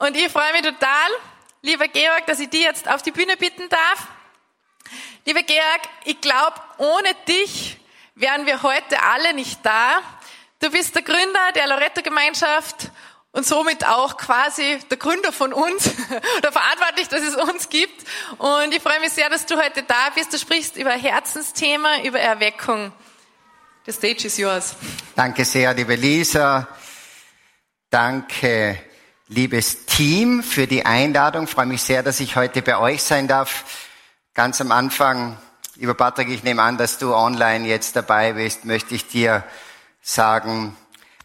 Und 0.00 0.16
ich 0.16 0.32
freue 0.32 0.50
mich 0.52 0.62
total, 0.62 1.10
lieber 1.60 1.86
Georg, 1.86 2.24
dass 2.26 2.40
ich 2.40 2.48
dich 2.48 2.62
jetzt 2.62 2.88
auf 2.88 3.02
die 3.02 3.10
Bühne 3.10 3.36
bitten 3.36 3.68
darf. 3.68 4.08
Lieber 5.26 5.42
Georg, 5.42 5.80
ich 6.06 6.18
glaube, 6.22 6.54
ohne 6.78 7.10
dich 7.28 7.76
wären 8.14 8.46
wir 8.46 8.62
heute 8.62 9.02
alle 9.02 9.34
nicht 9.34 9.60
da. 9.62 10.00
Du 10.58 10.70
bist 10.70 10.94
der 10.94 11.02
Gründer 11.02 11.52
der 11.54 11.66
Loretto-Gemeinschaft 11.66 12.90
und 13.32 13.46
somit 13.46 13.86
auch 13.86 14.16
quasi 14.16 14.78
der 14.90 14.96
Gründer 14.96 15.32
von 15.32 15.52
uns 15.52 15.90
oder 16.38 16.50
verantwortlich, 16.50 17.08
dass 17.08 17.20
es 17.20 17.36
uns 17.36 17.68
gibt. 17.68 18.02
Und 18.38 18.74
ich 18.74 18.82
freue 18.82 19.00
mich 19.00 19.12
sehr, 19.12 19.28
dass 19.28 19.44
du 19.44 19.62
heute 19.62 19.82
da 19.82 20.08
bist. 20.14 20.32
Du 20.32 20.38
sprichst 20.38 20.76
über 20.76 20.92
Herzensthema, 20.92 22.00
über 22.04 22.20
Erweckung. 22.20 22.90
The 23.84 23.92
stage 23.92 24.28
is 24.28 24.38
yours. 24.38 24.74
Danke 25.14 25.44
sehr, 25.44 25.74
liebe 25.74 25.94
Lisa. 25.94 26.68
Danke, 27.90 28.89
liebes 29.30 29.86
Team, 29.86 30.42
für 30.42 30.66
die 30.66 30.84
Einladung. 30.84 31.44
Ich 31.44 31.50
freue 31.50 31.66
mich 31.66 31.82
sehr, 31.82 32.02
dass 32.02 32.18
ich 32.18 32.34
heute 32.34 32.62
bei 32.62 32.76
euch 32.76 33.00
sein 33.04 33.28
darf. 33.28 33.64
Ganz 34.34 34.60
am 34.60 34.72
Anfang, 34.72 35.36
lieber 35.76 35.94
Patrick, 35.94 36.28
ich 36.30 36.42
nehme 36.42 36.62
an, 36.62 36.76
dass 36.76 36.98
du 36.98 37.14
online 37.14 37.68
jetzt 37.68 37.94
dabei 37.94 38.32
bist, 38.32 38.64
möchte 38.64 38.96
ich 38.96 39.06
dir 39.06 39.44
sagen, 40.02 40.76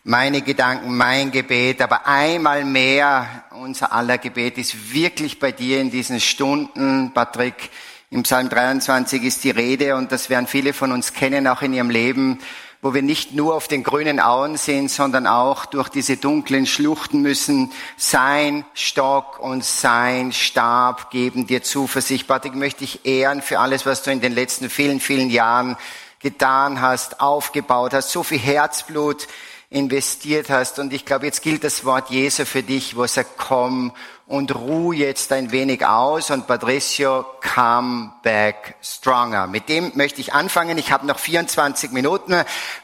meine 0.04 0.44
Gedanken, 0.44 0.96
mein 0.96 1.32
Gebet, 1.32 1.82
aber 1.82 2.06
einmal 2.06 2.64
mehr, 2.64 3.46
unser 3.50 3.92
aller 3.92 4.20
Gebet 4.20 4.60
ist 4.60 4.94
wirklich 4.94 5.40
bei 5.40 5.52
dir 5.52 5.82
in 5.82 5.90
diesen 5.90 6.20
Stunden, 6.20 7.12
Patrick. 7.12 7.72
Im 8.12 8.22
Psalm 8.22 8.50
23 8.50 9.24
ist 9.24 9.44
die 9.44 9.50
Rede 9.50 9.96
und 9.96 10.12
das 10.12 10.30
werden 10.30 10.46
viele 10.46 10.74
von 10.74 10.92
uns 10.92 11.14
kennen, 11.14 11.48
auch 11.48 11.64
in 11.64 11.74
ihrem 11.74 11.90
Leben, 11.90 12.38
wo 12.86 12.94
wir 12.94 13.02
nicht 13.02 13.34
nur 13.34 13.56
auf 13.56 13.68
den 13.68 13.82
grünen 13.82 14.20
Auen 14.20 14.58
sind, 14.58 14.92
sondern 14.92 15.26
auch 15.26 15.66
durch 15.66 15.90
diese 15.90 16.18
dunklen 16.18 16.68
Schluchten 16.68 17.20
müssen. 17.24 17.72
Sein 17.98 18.64
Stock 18.76 19.40
und 19.40 19.66
sein 19.66 20.32
Stab 20.32 21.10
geben 21.10 21.48
dir 21.48 21.64
Zuversicht. 21.64 22.28
Patrick, 22.28 22.54
möchte 22.54 22.84
ich 22.84 23.04
ehren 23.04 23.42
für 23.42 23.58
alles, 23.58 23.88
was 23.88 24.04
du 24.04 24.12
in 24.12 24.22
den 24.22 24.36
letzten 24.36 24.70
vielen, 24.70 25.00
vielen 25.00 25.32
Jahren 25.32 25.78
getan 26.20 26.80
hast, 26.80 27.22
aufgebaut 27.22 27.96
hast, 27.96 28.12
so 28.12 28.22
viel 28.22 28.38
Herzblut 28.38 29.28
investiert 29.76 30.50
hast. 30.50 30.80
Und 30.80 30.94
ich 30.94 31.06
glaube, 31.06 31.26
jetzt 31.26 31.42
gilt 31.42 31.66
das 31.66 31.84
Wort 31.84 32.10
Jesu 32.10 32.46
für 32.46 32.64
dich, 32.64 32.96
wo 32.96 33.02
er 33.02 33.10
sagt, 33.10 33.38
komm 33.38 33.92
und 34.26 34.56
ruh 34.56 34.94
jetzt 34.94 35.32
ein 35.34 35.52
wenig 35.52 35.86
aus 35.86 36.32
und 36.32 36.48
Patricio, 36.48 37.26
come 37.54 38.14
back 38.24 38.76
stronger. 38.82 39.48
Mit 39.48 39.70
dem 39.70 39.92
möchte 39.96 40.22
ich 40.22 40.34
anfangen. 40.34 40.78
Ich 40.78 40.92
habe 40.92 41.06
noch 41.06 41.20
24 41.20 41.92
Minuten. 41.92 42.34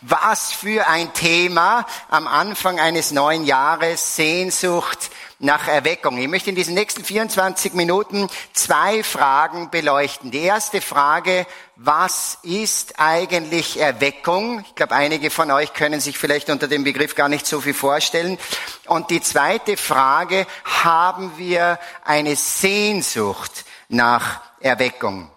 Was 0.02 0.52
für 0.52 0.88
ein 0.88 1.14
Thema 1.14 1.88
am 2.10 2.28
Anfang 2.28 2.80
eines 2.80 3.12
neuen 3.12 3.46
Jahres, 3.46 4.18
Sehnsucht 4.18 5.10
nach 5.42 5.68
Erweckung. 5.68 6.18
Ich 6.18 6.28
möchte 6.28 6.52
in 6.52 6.56
diesen 6.56 6.76
nächsten 6.76 7.04
24 7.04 7.74
Minuten 7.74 8.30
zwei 8.54 9.04
Fragen 9.04 9.70
beleuchten. 9.72 10.32
Die 10.32 10.42
erste 10.42 10.82
Frage, 10.82 11.48
was 11.76 12.38
ist 12.44 13.00
eigentlich 13.00 13.80
Erweckung? 13.80 14.64
Ich 14.68 14.76
glaube, 14.76 14.96
einige 14.96 15.32
von 15.32 15.50
euch 15.50 15.74
können 15.74 16.00
sich 16.00 16.18
vielleicht 16.18 16.50
unter 16.50 16.68
dem 16.68 16.84
Begriff 16.84 17.16
gar 17.16 17.28
nicht 17.28 17.48
so 17.48 17.60
viel 17.60 17.74
vorstellen. 17.74 18.38
Und 18.86 19.10
die 19.10 19.22
zweite 19.22 19.78
Frage, 19.78 20.46
haben 20.64 21.38
wir 21.38 21.80
eine 22.06 22.36
Sehnsucht 22.36 23.66
nach 23.90 24.42
Erweckung? 24.60 25.32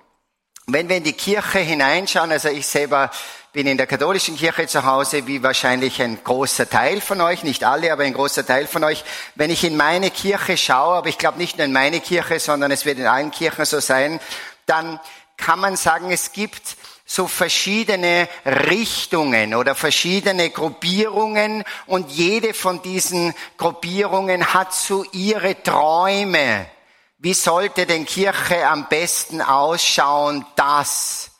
Wenn 0.66 0.88
wir 0.88 0.98
in 0.98 1.04
die 1.04 1.12
Kirche 1.14 1.58
hineinschauen, 1.58 2.30
also 2.30 2.48
ich 2.48 2.66
selber 2.66 3.10
bin 3.54 3.68
in 3.68 3.76
der 3.76 3.86
katholischen 3.86 4.36
Kirche 4.36 4.66
zu 4.66 4.84
Hause, 4.84 5.28
wie 5.28 5.44
wahrscheinlich 5.44 6.02
ein 6.02 6.18
großer 6.24 6.68
Teil 6.68 7.00
von 7.00 7.20
euch, 7.20 7.44
nicht 7.44 7.62
alle, 7.62 7.92
aber 7.92 8.02
ein 8.02 8.12
großer 8.12 8.44
Teil 8.44 8.66
von 8.66 8.82
euch. 8.82 9.04
Wenn 9.36 9.48
ich 9.48 9.62
in 9.62 9.76
meine 9.76 10.10
Kirche 10.10 10.56
schaue, 10.56 10.96
aber 10.96 11.08
ich 11.08 11.18
glaube 11.18 11.38
nicht 11.38 11.56
nur 11.56 11.64
in 11.64 11.72
meine 11.72 12.00
Kirche, 12.00 12.40
sondern 12.40 12.72
es 12.72 12.84
wird 12.84 12.98
in 12.98 13.06
allen 13.06 13.30
Kirchen 13.30 13.64
so 13.64 13.78
sein, 13.78 14.18
dann 14.66 14.98
kann 15.36 15.60
man 15.60 15.76
sagen, 15.76 16.10
es 16.10 16.32
gibt 16.32 16.76
so 17.06 17.28
verschiedene 17.28 18.28
Richtungen 18.44 19.54
oder 19.54 19.76
verschiedene 19.76 20.50
Gruppierungen 20.50 21.62
und 21.86 22.10
jede 22.10 22.54
von 22.54 22.82
diesen 22.82 23.34
Gruppierungen 23.56 24.52
hat 24.52 24.74
so 24.74 25.04
ihre 25.12 25.62
Träume. 25.62 26.66
Wie 27.18 27.34
sollte 27.34 27.86
denn 27.86 28.04
Kirche 28.04 28.66
am 28.66 28.88
besten 28.88 29.40
ausschauen? 29.40 30.44
Das 30.56 31.30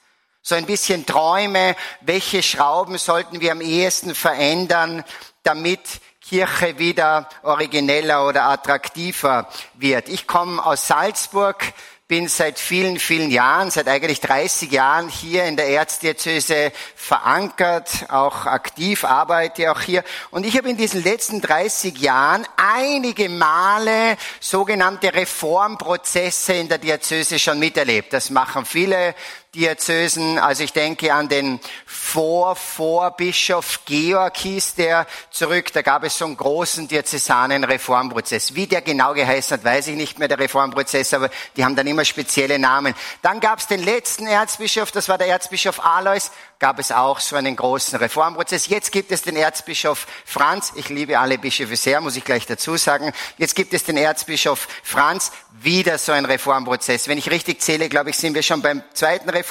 so 0.46 0.54
ein 0.54 0.66
bisschen 0.66 1.06
Träume, 1.06 1.74
welche 2.02 2.42
Schrauben 2.42 2.98
sollten 2.98 3.40
wir 3.40 3.52
am 3.52 3.62
ehesten 3.62 4.14
verändern, 4.14 5.02
damit 5.42 5.80
Kirche 6.20 6.78
wieder 6.78 7.30
origineller 7.42 8.28
oder 8.28 8.44
attraktiver 8.44 9.48
wird. 9.72 10.10
Ich 10.10 10.26
komme 10.26 10.64
aus 10.64 10.86
Salzburg, 10.86 11.72
bin 12.06 12.28
seit 12.28 12.58
vielen, 12.58 12.98
vielen 12.98 13.30
Jahren, 13.30 13.70
seit 13.70 13.88
eigentlich 13.88 14.20
30 14.20 14.70
Jahren 14.70 15.08
hier 15.08 15.44
in 15.44 15.56
der 15.56 15.68
Erzdiözese 15.68 16.70
verankert, 16.94 18.06
auch 18.10 18.44
aktiv 18.44 19.04
arbeite 19.04 19.72
auch 19.72 19.80
hier. 19.80 20.04
Und 20.30 20.44
ich 20.44 20.58
habe 20.58 20.68
in 20.68 20.76
diesen 20.76 21.02
letzten 21.02 21.40
30 21.40 21.96
Jahren 21.98 22.46
einige 22.58 23.30
Male 23.30 24.18
sogenannte 24.38 25.14
Reformprozesse 25.14 26.52
in 26.52 26.68
der 26.68 26.76
Diözese 26.76 27.38
schon 27.38 27.58
miterlebt. 27.58 28.12
Das 28.12 28.28
machen 28.28 28.66
viele 28.66 29.14
Diözesen. 29.54 30.38
Also 30.38 30.64
ich 30.64 30.72
denke 30.72 31.14
an 31.14 31.28
den 31.28 31.60
Vor-Vorbischof 31.86 33.80
Georg 33.84 34.36
hieß 34.36 34.74
der 34.74 35.06
zurück. 35.30 35.72
Da 35.72 35.82
gab 35.82 36.04
es 36.04 36.18
so 36.18 36.24
einen 36.24 36.36
großen 36.36 36.88
diözesanen 36.88 37.64
Reformprozess. 37.64 38.54
Wie 38.54 38.66
der 38.66 38.82
genau 38.82 39.14
geheißen 39.14 39.56
hat, 39.56 39.64
weiß 39.64 39.88
ich 39.88 39.96
nicht 39.96 40.18
mehr, 40.18 40.28
der 40.28 40.38
Reformprozess, 40.38 41.14
aber 41.14 41.30
die 41.56 41.64
haben 41.64 41.76
dann 41.76 41.86
immer 41.86 42.04
spezielle 42.04 42.58
Namen. 42.58 42.94
Dann 43.22 43.40
gab 43.40 43.60
es 43.60 43.66
den 43.66 43.82
letzten 43.82 44.26
Erzbischof, 44.26 44.90
das 44.90 45.08
war 45.08 45.18
der 45.18 45.28
Erzbischof 45.28 45.84
Alois, 45.84 46.30
gab 46.58 46.78
es 46.78 46.92
auch 46.92 47.20
so 47.20 47.36
einen 47.36 47.56
großen 47.56 47.98
Reformprozess. 47.98 48.68
Jetzt 48.68 48.90
gibt 48.90 49.12
es 49.12 49.22
den 49.22 49.36
Erzbischof 49.36 50.06
Franz. 50.24 50.72
Ich 50.76 50.88
liebe 50.88 51.18
alle 51.18 51.38
Bischöfe 51.38 51.76
sehr, 51.76 52.00
muss 52.00 52.16
ich 52.16 52.24
gleich 52.24 52.46
dazu 52.46 52.76
sagen. 52.76 53.12
Jetzt 53.38 53.54
gibt 53.54 53.74
es 53.74 53.84
den 53.84 53.96
Erzbischof 53.96 54.66
Franz. 54.82 55.30
Wieder 55.60 55.98
so 55.98 56.12
ein 56.12 56.24
Reformprozess. 56.24 57.06
Wenn 57.06 57.18
ich 57.18 57.30
richtig 57.30 57.60
zähle, 57.60 57.88
glaube 57.88 58.10
ich, 58.10 58.16
sind 58.16 58.34
wir 58.34 58.42
schon 58.42 58.62
beim 58.62 58.82
zweiten 58.92 59.28
Reformprozess. 59.28 59.43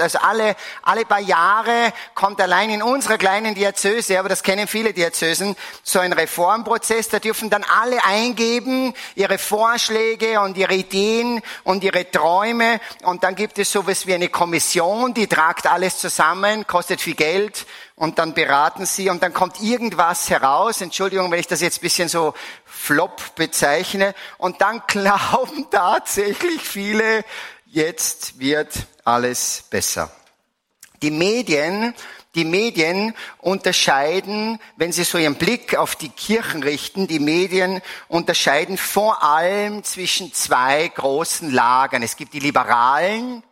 Also 0.00 0.18
alle, 0.18 0.56
alle 0.82 1.04
paar 1.04 1.20
Jahre 1.20 1.92
kommt 2.14 2.40
allein 2.40 2.70
in 2.70 2.82
unserer 2.82 3.18
kleinen 3.18 3.54
Diözese, 3.54 4.18
aber 4.18 4.28
das 4.28 4.42
kennen 4.42 4.68
viele 4.68 4.92
Diözesen, 4.92 5.56
so 5.82 5.98
ein 5.98 6.12
Reformprozess. 6.12 7.08
Da 7.08 7.18
dürfen 7.18 7.50
dann 7.50 7.64
alle 7.64 8.04
eingeben, 8.04 8.94
ihre 9.14 9.38
Vorschläge 9.38 10.40
und 10.40 10.56
ihre 10.56 10.74
Ideen 10.74 11.40
und 11.64 11.82
ihre 11.82 12.10
Träume. 12.10 12.80
Und 13.02 13.24
dann 13.24 13.34
gibt 13.34 13.58
es 13.58 13.72
sowas 13.72 14.06
wie 14.06 14.14
eine 14.14 14.28
Kommission, 14.28 15.14
die 15.14 15.26
tragt 15.26 15.66
alles 15.66 15.98
zusammen 15.98 16.66
kostet 16.66 17.00
viel 17.00 17.14
Geld 17.14 17.66
und 17.96 18.18
dann 18.18 18.34
beraten 18.34 18.86
sie 18.86 19.10
und 19.10 19.22
dann 19.22 19.32
kommt 19.32 19.60
irgendwas 19.60 20.30
heraus. 20.30 20.80
Entschuldigung, 20.80 21.30
wenn 21.30 21.40
ich 21.40 21.48
das 21.48 21.60
jetzt 21.60 21.80
bisschen 21.80 22.08
so 22.08 22.34
flop 22.64 23.34
bezeichne. 23.34 24.14
Und 24.36 24.60
dann 24.60 24.82
glauben 24.86 25.66
tatsächlich 25.70 26.62
viele, 26.62 27.24
jetzt 27.66 28.38
wird 28.38 28.72
alles 29.08 29.64
besser. 29.70 30.10
Die 31.02 31.10
Medien, 31.10 31.94
die 32.34 32.44
Medien 32.44 33.14
unterscheiden, 33.38 34.60
wenn 34.76 34.92
sie 34.92 35.04
so 35.04 35.16
ihren 35.16 35.36
Blick 35.36 35.76
auf 35.76 35.96
die 35.96 36.10
Kirchen 36.10 36.62
richten, 36.62 37.06
die 37.06 37.18
Medien 37.18 37.80
unterscheiden 38.08 38.76
vor 38.76 39.22
allem 39.22 39.82
zwischen 39.82 40.32
zwei 40.34 40.88
großen 40.88 41.50
Lagern. 41.50 42.02
Es 42.02 42.16
gibt 42.16 42.34
die 42.34 42.40
Liberalen 42.40 43.42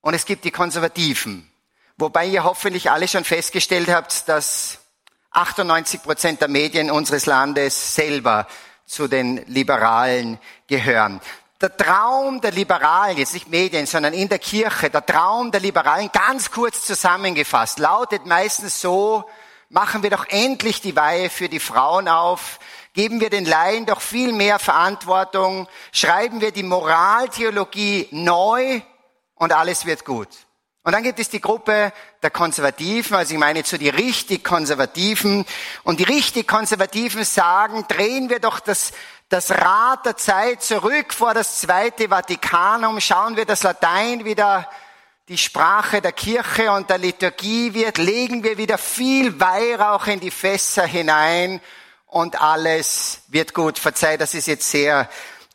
und 0.00 0.14
es 0.14 0.24
gibt 0.24 0.44
die 0.44 0.50
Konservativen. 0.50 1.48
Wobei 1.96 2.26
ihr 2.26 2.42
hoffentlich 2.42 2.90
alle 2.90 3.06
schon 3.06 3.24
festgestellt 3.24 3.88
habt, 3.88 4.28
dass 4.28 4.78
98 5.30 6.02
Prozent 6.02 6.40
der 6.40 6.48
Medien 6.48 6.90
unseres 6.90 7.26
Landes 7.26 7.94
selber 7.94 8.48
zu 8.84 9.08
den 9.08 9.44
Liberalen 9.46 10.38
gehören. 10.66 11.20
Der 11.62 11.76
Traum 11.76 12.40
der 12.40 12.50
Liberalen, 12.50 13.16
jetzt 13.16 13.34
nicht 13.34 13.48
Medien, 13.48 13.86
sondern 13.86 14.14
in 14.14 14.28
der 14.28 14.40
Kirche, 14.40 14.90
der 14.90 15.06
Traum 15.06 15.52
der 15.52 15.60
Liberalen, 15.60 16.10
ganz 16.12 16.50
kurz 16.50 16.84
zusammengefasst, 16.84 17.78
lautet 17.78 18.26
meistens 18.26 18.80
so, 18.80 19.22
machen 19.68 20.02
wir 20.02 20.10
doch 20.10 20.26
endlich 20.28 20.80
die 20.80 20.96
Weihe 20.96 21.30
für 21.30 21.48
die 21.48 21.60
Frauen 21.60 22.08
auf, 22.08 22.58
geben 22.94 23.20
wir 23.20 23.30
den 23.30 23.44
Laien 23.44 23.86
doch 23.86 24.00
viel 24.00 24.32
mehr 24.32 24.58
Verantwortung, 24.58 25.68
schreiben 25.92 26.40
wir 26.40 26.50
die 26.50 26.64
Moraltheologie 26.64 28.08
neu 28.10 28.80
und 29.36 29.52
alles 29.52 29.86
wird 29.86 30.04
gut. 30.04 30.30
Und 30.84 30.90
dann 30.90 31.04
gibt 31.04 31.20
es 31.20 31.30
die 31.30 31.40
Gruppe 31.40 31.92
der 32.24 32.30
Konservativen, 32.30 33.16
also 33.16 33.34
ich 33.34 33.38
meine 33.38 33.62
zu 33.62 33.78
die 33.78 33.88
richtig 33.88 34.42
Konservativen. 34.42 35.44
Und 35.84 36.00
die 36.00 36.04
richtig 36.04 36.48
Konservativen 36.48 37.22
sagen, 37.24 37.84
drehen 37.86 38.28
wir 38.28 38.40
doch 38.40 38.58
das, 38.58 38.90
das 39.32 39.50
Rad 39.50 40.04
der 40.04 40.16
Zeit 40.18 40.62
zurück 40.62 41.14
vor 41.14 41.32
das 41.32 41.58
Zweite 41.58 42.10
Vatikanum, 42.10 43.00
schauen 43.00 43.34
wir 43.34 43.46
das 43.46 43.62
Latein 43.62 44.26
wieder 44.26 44.68
die 45.28 45.38
Sprache 45.38 46.02
der 46.02 46.12
Kirche 46.12 46.70
und 46.70 46.90
der 46.90 46.98
Liturgie 46.98 47.72
wird, 47.72 47.96
legen 47.96 48.44
wir 48.44 48.58
wieder 48.58 48.76
viel 48.76 49.40
Weihrauch 49.40 50.06
in 50.06 50.20
die 50.20 50.30
Fässer 50.30 50.84
hinein 50.84 51.62
und 52.08 52.42
alles 52.42 53.22
wird 53.28 53.54
gut. 53.54 53.78
Verzeih, 53.78 54.18
das 54.18 54.34
ist 54.34 54.48
jetzt 54.48 54.70
sehr 54.70 55.08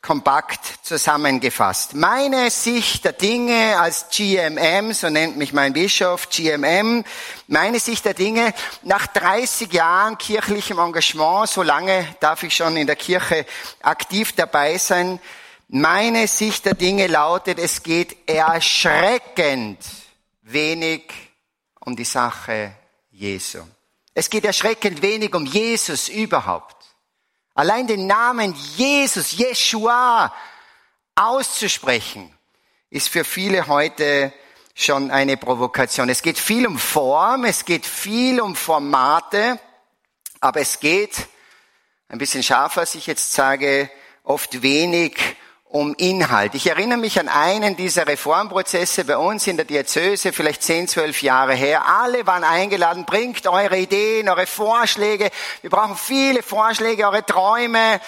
kompakt 0.08 0.62
zusammengefasst. 0.84 1.94
Meine 1.94 2.50
Sicht 2.50 3.04
der 3.04 3.12
Dinge 3.12 3.78
als 3.78 4.06
GMM, 4.10 4.94
so 4.94 5.10
nennt 5.10 5.36
mich 5.36 5.52
mein 5.52 5.74
Bischof, 5.74 6.30
GMM, 6.30 7.04
meine 7.48 7.80
Sicht 7.82 8.06
der 8.06 8.14
Dinge 8.14 8.54
nach 8.84 9.06
30 9.08 9.74
Jahren 9.74 10.18
kirchlichem 10.18 10.80
Engagement, 10.80 11.50
so 11.50 11.62
lange 11.62 12.08
darf 12.22 12.42
ich 12.44 12.56
schon 12.56 12.78
in 12.78 12.88
der 12.88 12.96
Kirche 12.96 13.46
aktiv 13.82 14.32
dabei 14.32 14.78
sein, 14.78 15.20
meine 15.68 16.28
Sicht 16.28 16.64
der 16.64 16.76
Dinge 16.76 17.08
lautet, 17.08 17.60
es 17.60 17.84
geht 17.84 18.30
erschreckend 18.30 19.80
wenig 20.44 21.12
um 21.82 21.98
die 21.98 22.06
Sache 22.06 22.72
Jesu. 23.12 23.60
Es 24.14 24.30
geht 24.30 24.46
erschreckend 24.46 25.02
wenig 25.02 25.36
um 25.36 25.46
Jesus 25.46 26.08
überhaupt. 26.08 26.78
Allein 27.58 27.88
den 27.88 28.06
Namen 28.06 28.54
Jesus, 28.76 29.32
Yeshua 29.36 30.32
auszusprechen, 31.16 32.32
ist 32.92 33.10
für 33.10 33.24
viele 33.24 33.66
heute 33.66 34.32
schon 34.76 35.10
eine 35.10 35.38
Provokation. 35.38 36.08
Es 36.08 36.22
geht 36.22 36.38
viel 36.38 36.68
um 36.68 36.78
Form, 36.78 37.46
es 37.46 37.66
geht 37.66 37.88
viel 37.88 38.42
um 38.42 38.56
Formate, 38.56 39.60
aber 40.40 40.60
es 40.62 40.80
geht, 40.80 41.26
ein 42.10 42.20
bisschen 42.20 42.44
scharfer, 42.44 42.82
als 42.82 42.94
ich 42.94 43.08
jetzt 43.08 43.34
sage, 43.34 43.90
oft 44.24 44.62
wenig 44.62 45.18
um 45.78 45.94
Inhalt. 45.98 46.56
Ich 46.56 46.66
erinnere 46.66 46.98
mich 46.98 47.20
an 47.20 47.28
einen 47.28 47.76
dieser 47.76 48.08
Reformprozesse 48.08 49.06
bei 49.06 49.16
uns 49.16 49.46
in 49.46 49.58
der 49.58 49.66
Diözese, 49.66 50.34
vielleicht 50.34 50.64
zehn, 50.64 50.88
zwölf 50.88 51.22
Jahre 51.22 51.54
her. 51.54 51.86
Alle 51.88 52.26
waren 52.26 52.44
eingeladen, 52.44 53.06
bringt 53.06 53.46
eure 53.46 53.78
Ideen, 53.78 54.28
eure 54.28 54.48
Vorschläge. 54.48 55.30
Wir 55.62 55.70
brauchen 55.70 55.96
viele 55.96 56.42
Vorschläge, 56.42 57.06
eure 57.06 57.24
Träume. 57.24 58.02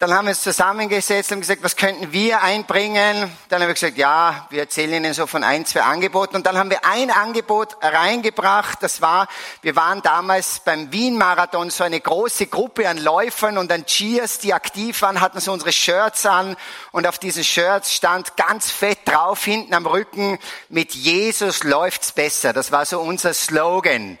Dann 0.00 0.14
haben 0.14 0.26
wir 0.26 0.30
uns 0.30 0.42
zusammengesetzt 0.42 1.32
und 1.32 1.40
gesagt, 1.40 1.64
was 1.64 1.74
könnten 1.74 2.12
wir 2.12 2.40
einbringen? 2.40 3.36
Dann 3.48 3.60
haben 3.60 3.66
wir 3.66 3.74
gesagt, 3.74 3.98
ja, 3.98 4.46
wir 4.48 4.60
erzählen 4.60 4.94
Ihnen 4.94 5.12
so 5.12 5.26
von 5.26 5.42
ein, 5.42 5.66
zwei 5.66 5.82
Angeboten. 5.82 6.36
Und 6.36 6.46
dann 6.46 6.56
haben 6.56 6.70
wir 6.70 6.84
ein 6.84 7.10
Angebot 7.10 7.76
reingebracht. 7.82 8.80
Das 8.80 9.02
war, 9.02 9.26
wir 9.60 9.74
waren 9.74 10.00
damals 10.02 10.60
beim 10.60 10.92
Wien-Marathon 10.92 11.70
so 11.70 11.82
eine 11.82 12.00
große 12.00 12.46
Gruppe 12.46 12.88
an 12.88 12.98
Läufern 12.98 13.58
und 13.58 13.72
an 13.72 13.86
Cheers, 13.86 14.38
die 14.38 14.54
aktiv 14.54 15.02
waren, 15.02 15.20
hatten 15.20 15.40
so 15.40 15.52
unsere 15.52 15.72
Shirts 15.72 16.24
an. 16.26 16.56
Und 16.92 17.08
auf 17.08 17.18
diesen 17.18 17.42
Shirts 17.42 17.92
stand 17.92 18.36
ganz 18.36 18.70
fett 18.70 19.00
drauf, 19.04 19.44
hinten 19.44 19.74
am 19.74 19.84
Rücken, 19.84 20.38
mit 20.68 20.94
Jesus 20.94 21.64
läuft's 21.64 22.12
besser. 22.12 22.52
Das 22.52 22.70
war 22.70 22.86
so 22.86 23.00
unser 23.00 23.34
Slogan. 23.34 24.16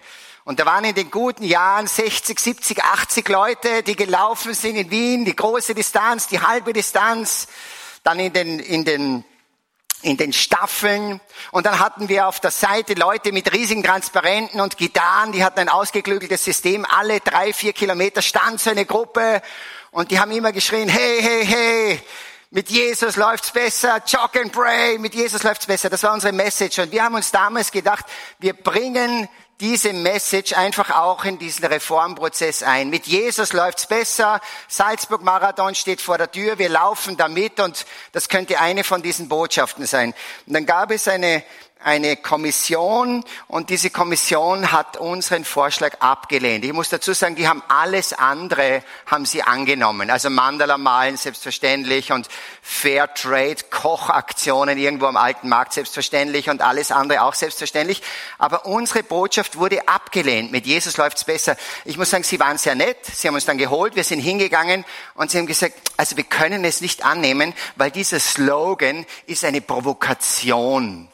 Und 0.48 0.58
da 0.60 0.64
waren 0.64 0.84
in 0.84 0.94
den 0.94 1.10
guten 1.10 1.44
Jahren 1.44 1.86
60, 1.86 2.40
70, 2.40 2.82
80 2.82 3.28
Leute, 3.28 3.82
die 3.82 3.94
gelaufen 3.94 4.54
sind 4.54 4.76
in 4.76 4.90
Wien, 4.90 5.26
die 5.26 5.36
große 5.36 5.74
Distanz, 5.74 6.26
die 6.26 6.40
halbe 6.40 6.72
Distanz, 6.72 7.48
dann 8.02 8.18
in 8.18 8.32
den, 8.32 8.58
in 8.58 8.86
den, 8.86 9.24
in 10.00 10.16
den 10.16 10.32
Staffeln. 10.32 11.20
Und 11.50 11.66
dann 11.66 11.78
hatten 11.78 12.08
wir 12.08 12.26
auf 12.26 12.40
der 12.40 12.50
Seite 12.50 12.94
Leute 12.94 13.30
mit 13.30 13.52
riesigen 13.52 13.82
Transparenten 13.82 14.62
und 14.62 14.78
Gitarren, 14.78 15.32
die 15.32 15.44
hatten 15.44 15.60
ein 15.60 15.68
ausgeklügeltes 15.68 16.42
System. 16.42 16.86
Alle 16.86 17.20
drei, 17.20 17.52
vier 17.52 17.74
Kilometer 17.74 18.22
stand 18.22 18.58
so 18.58 18.70
eine 18.70 18.86
Gruppe 18.86 19.42
und 19.90 20.10
die 20.10 20.18
haben 20.18 20.32
immer 20.32 20.52
geschrien, 20.52 20.88
hey, 20.88 21.18
hey, 21.20 21.44
hey, 21.44 22.02
mit 22.52 22.70
Jesus 22.70 23.16
läuft's 23.16 23.50
besser, 23.50 24.00
jog 24.06 24.34
and 24.34 24.50
pray, 24.50 24.96
mit 24.96 25.14
Jesus 25.14 25.42
läuft's 25.42 25.66
besser. 25.66 25.90
Das 25.90 26.02
war 26.04 26.14
unsere 26.14 26.32
Message. 26.32 26.78
Und 26.78 26.90
wir 26.90 27.04
haben 27.04 27.16
uns 27.16 27.30
damals 27.30 27.70
gedacht, 27.70 28.06
wir 28.38 28.54
bringen 28.54 29.28
diese 29.60 29.92
Message 29.92 30.52
einfach 30.52 30.90
auch 30.90 31.24
in 31.24 31.38
diesen 31.38 31.64
Reformprozess 31.64 32.62
ein. 32.62 32.90
Mit 32.90 33.06
Jesus 33.06 33.52
läuft's 33.52 33.86
besser. 33.86 34.40
Salzburg 34.68 35.22
Marathon 35.22 35.74
steht 35.74 36.00
vor 36.00 36.16
der 36.16 36.30
Tür. 36.30 36.58
Wir 36.58 36.68
laufen 36.68 37.16
damit 37.16 37.58
und 37.58 37.84
das 38.12 38.28
könnte 38.28 38.60
eine 38.60 38.84
von 38.84 39.02
diesen 39.02 39.28
Botschaften 39.28 39.86
sein. 39.86 40.14
Und 40.46 40.54
dann 40.54 40.64
gab 40.64 40.92
es 40.92 41.08
eine 41.08 41.42
eine 41.82 42.16
Kommission 42.16 43.24
und 43.46 43.70
diese 43.70 43.90
Kommission 43.90 44.72
hat 44.72 44.96
unseren 44.96 45.44
Vorschlag 45.44 46.00
abgelehnt. 46.00 46.64
Ich 46.64 46.72
muss 46.72 46.88
dazu 46.88 47.12
sagen, 47.12 47.36
die 47.36 47.46
haben 47.46 47.62
alles 47.68 48.12
andere, 48.12 48.82
haben 49.06 49.24
sie 49.24 49.42
angenommen. 49.42 50.10
Also 50.10 50.28
Mandala 50.28 50.76
malen 50.76 51.16
selbstverständlich 51.16 52.10
und 52.10 52.28
Fair 52.62 53.12
Trade 53.14 53.56
Kochaktionen 53.70 54.76
irgendwo 54.76 55.06
am 55.06 55.16
alten 55.16 55.48
Markt 55.48 55.72
selbstverständlich 55.72 56.50
und 56.50 56.62
alles 56.62 56.90
andere 56.90 57.22
auch 57.22 57.34
selbstverständlich. 57.34 58.02
Aber 58.38 58.66
unsere 58.66 59.04
Botschaft 59.04 59.56
wurde 59.56 59.86
abgelehnt. 59.86 60.50
Mit 60.50 60.66
Jesus 60.66 60.96
läuft's 60.96 61.24
besser. 61.24 61.56
Ich 61.84 61.96
muss 61.96 62.10
sagen, 62.10 62.24
sie 62.24 62.40
waren 62.40 62.58
sehr 62.58 62.74
nett. 62.74 62.98
Sie 63.06 63.28
haben 63.28 63.36
uns 63.36 63.46
dann 63.46 63.58
geholt. 63.58 63.94
Wir 63.94 64.04
sind 64.04 64.20
hingegangen 64.20 64.84
und 65.14 65.30
sie 65.30 65.38
haben 65.38 65.46
gesagt, 65.46 65.74
also 65.96 66.16
wir 66.16 66.24
können 66.24 66.64
es 66.64 66.80
nicht 66.80 67.04
annehmen, 67.04 67.54
weil 67.76 67.92
dieser 67.92 68.18
Slogan 68.18 69.06
ist 69.26 69.44
eine 69.44 69.60
Provokation 69.60 71.08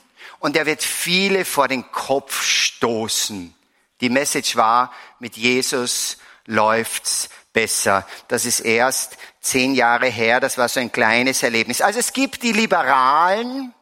und 0.44 0.58
er 0.58 0.67
wird 0.67 0.82
viele 0.82 1.46
vor 1.46 1.69
den 1.69 1.91
Kopf 1.91 2.43
stoßen. 2.43 3.55
Die 4.02 4.11
Message 4.11 4.56
war, 4.56 4.93
mit 5.19 5.38
Jesus 5.38 6.19
läuft's 6.44 7.31
besser. 7.55 8.06
Das 8.29 8.44
ist 8.44 8.61
erst 8.61 9.17
zehn 9.41 9.75
Jahre 9.75 10.08
her, 10.08 10.41
das 10.41 10.58
war 10.58 10.69
so 10.69 10.81
ein 10.81 10.93
kleines 10.93 11.43
Erlebnis. 11.43 11.81
Also 11.81 11.99
es 11.99 12.12
gibt 12.12 12.43
die 12.43 12.52
Liberalen 12.52 13.73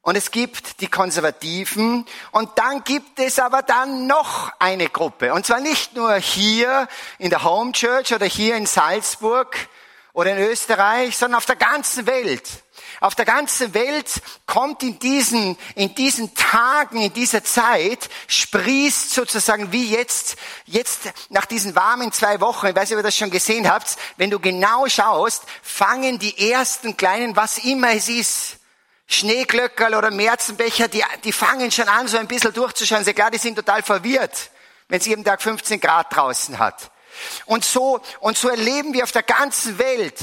und 0.00 0.16
es 0.16 0.30
gibt 0.30 0.80
die 0.80 0.86
Konservativen 0.86 2.06
und 2.30 2.50
dann 2.56 2.84
gibt 2.84 3.20
es 3.20 3.38
aber 3.38 3.60
dann 3.60 4.06
noch 4.06 4.50
eine 4.58 4.88
Gruppe. 4.88 5.34
Und 5.34 5.44
zwar 5.44 5.60
nicht 5.60 5.94
nur 5.94 6.14
hier 6.14 6.88
in 7.18 7.28
der 7.28 7.44
Home 7.44 7.72
Church 7.72 8.14
oder 8.14 8.24
hier 8.24 8.56
in 8.56 8.64
Salzburg 8.64 9.54
oder 10.14 10.34
in 10.34 10.38
Österreich, 10.38 11.18
sondern 11.18 11.36
auf 11.36 11.44
der 11.44 11.56
ganzen 11.56 12.06
Welt. 12.06 12.48
Auf 13.00 13.14
der 13.14 13.24
ganzen 13.24 13.74
Welt 13.74 14.10
kommt 14.46 14.82
in 14.82 14.98
diesen, 14.98 15.56
in 15.76 15.94
diesen 15.94 16.34
Tagen, 16.34 17.00
in 17.00 17.12
dieser 17.12 17.44
Zeit, 17.44 18.08
sprießt 18.26 19.12
sozusagen 19.12 19.70
wie 19.70 19.88
jetzt, 19.90 20.36
jetzt 20.64 21.02
nach 21.28 21.46
diesen 21.46 21.76
warmen 21.76 22.12
zwei 22.12 22.40
Wochen, 22.40 22.66
ich 22.66 22.74
weiß 22.74 22.90
nicht, 22.90 22.96
ob 22.96 23.00
ihr 23.00 23.08
das 23.08 23.16
schon 23.16 23.30
gesehen 23.30 23.70
habt, 23.70 23.96
wenn 24.16 24.30
du 24.30 24.40
genau 24.40 24.88
schaust, 24.88 25.44
fangen 25.62 26.18
die 26.18 26.50
ersten 26.50 26.96
kleinen, 26.96 27.36
was 27.36 27.58
immer 27.58 27.92
es 27.92 28.08
ist, 28.08 28.56
Schneeglöckerl 29.06 29.94
oder 29.94 30.10
Märzenbecher, 30.10 30.88
die, 30.88 31.02
die 31.24 31.32
fangen 31.32 31.70
schon 31.70 31.88
an, 31.88 32.08
so 32.08 32.18
ein 32.18 32.28
bisschen 32.28 32.52
durchzuschauen. 32.52 33.04
Sehr 33.04 33.14
klar, 33.14 33.30
die 33.30 33.38
sind 33.38 33.56
total 33.56 33.82
verwirrt, 33.82 34.50
wenn 34.88 35.00
es 35.00 35.06
jeden 35.06 35.24
Tag 35.24 35.40
15 35.40 35.80
Grad 35.80 36.14
draußen 36.14 36.58
hat. 36.58 36.90
Und 37.46 37.64
so, 37.64 38.00
und 38.20 38.36
so 38.36 38.48
erleben 38.48 38.92
wir 38.92 39.04
auf 39.04 39.12
der 39.12 39.22
ganzen 39.22 39.78
Welt, 39.78 40.14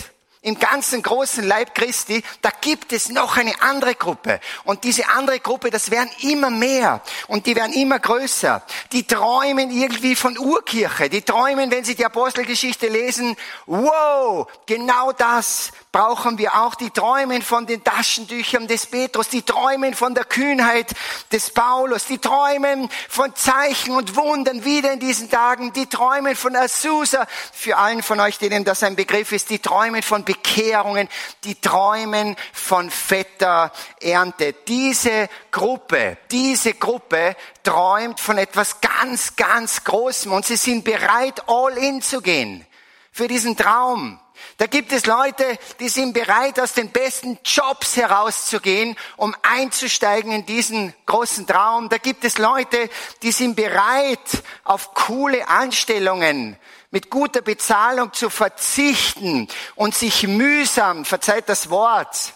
im 0.45 0.59
ganzen 0.59 1.01
großen 1.01 1.43
Leib 1.43 1.73
Christi, 1.73 2.23
da 2.43 2.51
gibt 2.61 2.93
es 2.93 3.09
noch 3.09 3.35
eine 3.35 3.59
andere 3.63 3.95
Gruppe. 3.95 4.39
Und 4.63 4.83
diese 4.83 5.09
andere 5.09 5.39
Gruppe, 5.39 5.71
das 5.71 5.89
werden 5.89 6.09
immer 6.21 6.51
mehr 6.51 7.01
und 7.27 7.47
die 7.47 7.55
werden 7.55 7.73
immer 7.73 7.97
größer. 7.97 8.61
Die 8.91 9.07
träumen 9.07 9.71
irgendwie 9.71 10.15
von 10.15 10.37
Urkirche. 10.37 11.09
Die 11.09 11.23
träumen, 11.23 11.71
wenn 11.71 11.83
sie 11.83 11.95
die 11.95 12.05
Apostelgeschichte 12.05 12.87
lesen, 12.87 13.35
wow, 13.65 14.47
genau 14.67 15.11
das 15.13 15.71
brauchen 15.91 16.37
wir 16.37 16.61
auch. 16.61 16.75
Die 16.75 16.91
träumen 16.91 17.41
von 17.41 17.65
den 17.65 17.83
Taschentüchern 17.83 18.67
des 18.67 18.85
Petrus, 18.85 19.29
die 19.29 19.41
träumen 19.41 19.95
von 19.95 20.13
der 20.13 20.25
Kühnheit 20.25 20.91
des 21.31 21.49
Paulus, 21.49 22.05
die 22.05 22.19
träumen 22.19 22.87
von 23.09 23.33
Zeichen 23.33 23.95
und 23.95 24.15
Wundern 24.15 24.63
wieder 24.63 24.93
in 24.93 24.99
diesen 24.99 25.27
Tagen, 25.27 25.73
die 25.73 25.87
träumen 25.87 26.35
von 26.35 26.55
Azusa, 26.55 27.25
für 27.51 27.77
allen 27.77 28.03
von 28.03 28.19
euch, 28.19 28.37
denen 28.37 28.63
das 28.63 28.83
ein 28.83 28.95
Begriff 28.95 29.31
ist, 29.31 29.49
die 29.49 29.57
träumen 29.57 30.03
von 30.03 30.23
Bekehrungen, 30.35 31.07
die 31.43 31.55
träumen 31.55 32.35
von 32.53 32.89
fetter 32.89 33.71
Ernte. 34.01 34.53
Diese 34.67 35.29
Gruppe, 35.51 36.17
diese 36.31 36.73
Gruppe 36.73 37.35
träumt 37.63 38.19
von 38.19 38.37
etwas 38.37 38.81
ganz, 38.81 39.35
ganz 39.35 39.83
Großem 39.83 40.31
und 40.31 40.45
sie 40.45 40.55
sind 40.55 40.83
bereit, 40.83 41.43
all 41.47 41.77
in 41.77 42.01
zu 42.01 42.21
gehen 42.21 42.65
für 43.11 43.27
diesen 43.27 43.55
Traum. 43.55 44.19
Da 44.57 44.67
gibt 44.67 44.91
es 44.91 45.05
Leute, 45.05 45.57
die 45.79 45.89
sind 45.89 46.13
bereit, 46.13 46.59
aus 46.59 46.73
den 46.73 46.89
besten 46.89 47.39
Jobs 47.43 47.95
herauszugehen, 47.97 48.95
um 49.17 49.35
einzusteigen 49.41 50.31
in 50.31 50.45
diesen 50.45 50.93
großen 51.05 51.45
Traum. 51.45 51.89
Da 51.89 51.97
gibt 51.97 52.23
es 52.23 52.37
Leute, 52.37 52.89
die 53.21 53.31
sind 53.31 53.55
bereit, 53.55 54.43
auf 54.63 54.93
coole 54.93 55.47
Anstellungen 55.47 56.57
mit 56.91 57.09
guter 57.09 57.41
Bezahlung 57.41 58.13
zu 58.13 58.29
verzichten 58.29 59.47
und 59.75 59.95
sich 59.95 60.27
mühsam, 60.27 61.03
verzeiht 61.03 61.49
das 61.49 61.69
Wort, 61.69 62.33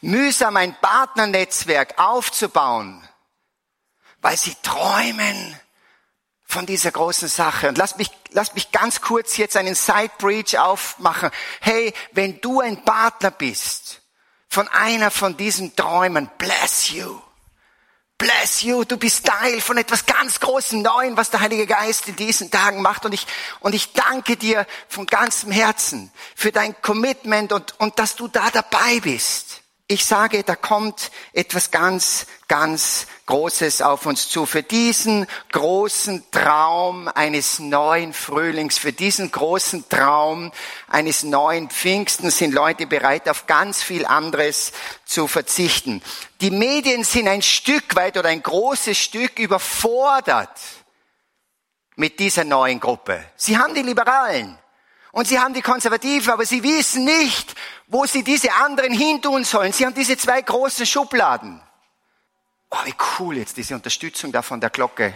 mühsam 0.00 0.56
ein 0.56 0.74
Partnernetzwerk 0.80 1.98
aufzubauen, 1.98 3.06
weil 4.22 4.36
sie 4.36 4.54
träumen 4.62 5.60
von 6.54 6.66
dieser 6.66 6.92
großen 6.92 7.26
Sache. 7.26 7.68
Und 7.68 7.78
lass 7.78 7.96
mich, 7.96 8.12
lass 8.30 8.54
mich 8.54 8.70
ganz 8.70 9.00
kurz 9.00 9.36
jetzt 9.36 9.56
einen 9.56 9.74
Side 9.74 10.12
Breach 10.18 10.56
aufmachen. 10.56 11.30
Hey, 11.60 11.92
wenn 12.12 12.40
du 12.40 12.60
ein 12.60 12.84
Partner 12.84 13.32
bist 13.32 14.02
von 14.48 14.68
einer 14.68 15.10
von 15.10 15.36
diesen 15.36 15.74
Träumen, 15.74 16.30
bless 16.38 16.90
you. 16.90 17.20
Bless 18.18 18.62
you, 18.62 18.84
du 18.84 18.96
bist 18.96 19.26
Teil 19.26 19.60
von 19.60 19.76
etwas 19.76 20.06
ganz 20.06 20.38
Großem 20.38 20.80
Neuen, 20.80 21.16
was 21.16 21.30
der 21.30 21.40
Heilige 21.40 21.66
Geist 21.66 22.06
in 22.06 22.14
diesen 22.14 22.52
Tagen 22.52 22.80
macht. 22.80 23.04
Und 23.04 23.12
ich, 23.12 23.26
und 23.58 23.74
ich 23.74 23.92
danke 23.92 24.36
dir 24.36 24.64
von 24.88 25.06
ganzem 25.06 25.50
Herzen 25.50 26.12
für 26.36 26.52
dein 26.52 26.80
Commitment 26.80 27.52
und, 27.52 27.80
und 27.80 27.98
dass 27.98 28.14
du 28.14 28.28
da 28.28 28.50
dabei 28.50 29.00
bist. 29.00 29.63
Ich 29.86 30.06
sage, 30.06 30.42
da 30.44 30.56
kommt 30.56 31.10
etwas 31.34 31.70
ganz, 31.70 32.26
ganz 32.48 33.06
Großes 33.26 33.82
auf 33.82 34.06
uns 34.06 34.30
zu. 34.30 34.46
Für 34.46 34.62
diesen 34.62 35.26
großen 35.52 36.24
Traum 36.30 37.06
eines 37.08 37.58
neuen 37.58 38.14
Frühlings, 38.14 38.78
für 38.78 38.94
diesen 38.94 39.30
großen 39.30 39.86
Traum 39.90 40.52
eines 40.88 41.22
neuen 41.22 41.68
Pfingsten 41.68 42.30
sind 42.30 42.54
Leute 42.54 42.86
bereit, 42.86 43.28
auf 43.28 43.46
ganz 43.46 43.82
viel 43.82 44.06
anderes 44.06 44.72
zu 45.04 45.28
verzichten. 45.28 46.02
Die 46.40 46.50
Medien 46.50 47.04
sind 47.04 47.28
ein 47.28 47.42
Stück 47.42 47.94
weit 47.94 48.16
oder 48.16 48.30
ein 48.30 48.42
großes 48.42 48.96
Stück 48.96 49.38
überfordert 49.38 50.58
mit 51.96 52.18
dieser 52.20 52.44
neuen 52.44 52.80
Gruppe. 52.80 53.22
Sie 53.36 53.58
haben 53.58 53.74
die 53.74 53.82
Liberalen 53.82 54.58
und 55.14 55.28
sie 55.28 55.38
haben 55.38 55.54
die 55.54 55.62
Konservativen, 55.62 56.32
aber 56.32 56.44
sie 56.44 56.64
wissen 56.64 57.04
nicht, 57.04 57.54
wo 57.86 58.04
sie 58.04 58.24
diese 58.24 58.52
anderen 58.52 58.92
hintun 58.92 59.44
sollen. 59.44 59.72
Sie 59.72 59.86
haben 59.86 59.94
diese 59.94 60.16
zwei 60.16 60.42
großen 60.42 60.84
Schubladen. 60.86 61.62
Oh, 62.68 62.78
wie 62.84 62.94
cool 63.20 63.36
jetzt 63.36 63.56
diese 63.56 63.76
Unterstützung 63.76 64.32
da 64.32 64.42
von 64.42 64.60
der 64.60 64.70
Glocke. 64.70 65.14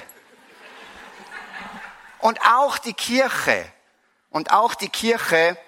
Und 2.21 2.41
auch 2.43 2.79
die 2.79 2.93
Kirche, 2.93 3.65
und 4.31 4.53
auch 4.53 4.77
die 4.77 4.89
Kirche 4.89 5.59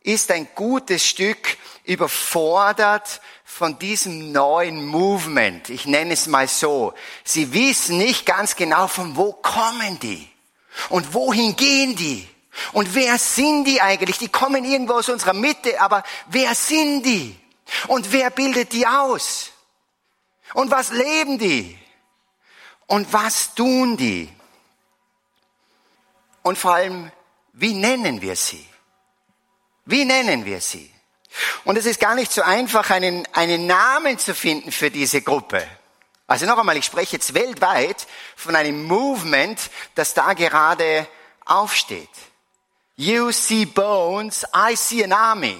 ist 0.00 0.32
ein 0.32 0.48
gutes 0.56 1.06
Stück 1.06 1.56
überfordert 1.84 3.20
von 3.44 3.78
diesem 3.78 4.32
neuen 4.32 4.86
Movement. 4.86 5.68
Ich 5.68 5.86
nenne 5.86 6.14
es 6.14 6.26
mal 6.26 6.48
so. 6.48 6.94
Sie 7.22 7.52
wissen 7.52 7.98
nicht 7.98 8.26
ganz 8.26 8.56
genau, 8.56 8.88
von 8.88 9.14
wo 9.14 9.34
kommen 9.34 10.00
die 10.00 10.28
und 10.88 11.14
wohin 11.14 11.54
gehen 11.54 11.94
die. 11.94 12.28
Und 12.72 12.94
wer 12.94 13.18
sind 13.18 13.64
die 13.64 13.80
eigentlich? 13.80 14.18
Die 14.18 14.28
kommen 14.28 14.64
irgendwo 14.64 14.94
aus 14.94 15.08
unserer 15.08 15.32
Mitte, 15.32 15.80
aber 15.80 16.02
wer 16.26 16.54
sind 16.54 17.02
die? 17.04 17.38
Und 17.86 18.12
wer 18.12 18.30
bildet 18.30 18.72
die 18.72 18.86
aus? 18.86 19.50
Und 20.54 20.70
was 20.70 20.90
leben 20.90 21.38
die? 21.38 21.78
Und 22.86 23.12
was 23.12 23.54
tun 23.54 23.96
die? 23.96 24.28
Und 26.42 26.56
vor 26.56 26.74
allem, 26.74 27.12
wie 27.52 27.74
nennen 27.74 28.22
wir 28.22 28.36
sie? 28.36 28.66
Wie 29.84 30.04
nennen 30.04 30.44
wir 30.44 30.60
sie? 30.60 30.90
Und 31.64 31.76
es 31.76 31.86
ist 31.86 32.00
gar 32.00 32.14
nicht 32.14 32.32
so 32.32 32.42
einfach, 32.42 32.90
einen, 32.90 33.26
einen 33.32 33.66
Namen 33.66 34.18
zu 34.18 34.34
finden 34.34 34.72
für 34.72 34.90
diese 34.90 35.20
Gruppe. 35.20 35.66
Also 36.26 36.46
noch 36.46 36.58
einmal, 36.58 36.76
ich 36.76 36.84
spreche 36.84 37.16
jetzt 37.16 37.34
weltweit 37.34 38.06
von 38.36 38.56
einem 38.56 38.84
Movement, 38.84 39.70
das 39.94 40.14
da 40.14 40.34
gerade 40.34 41.06
aufsteht. 41.44 42.08
You 43.00 43.30
see 43.30 43.64
bones, 43.64 44.44
I 44.52 44.74
see 44.74 45.04
an 45.04 45.12
army. 45.12 45.56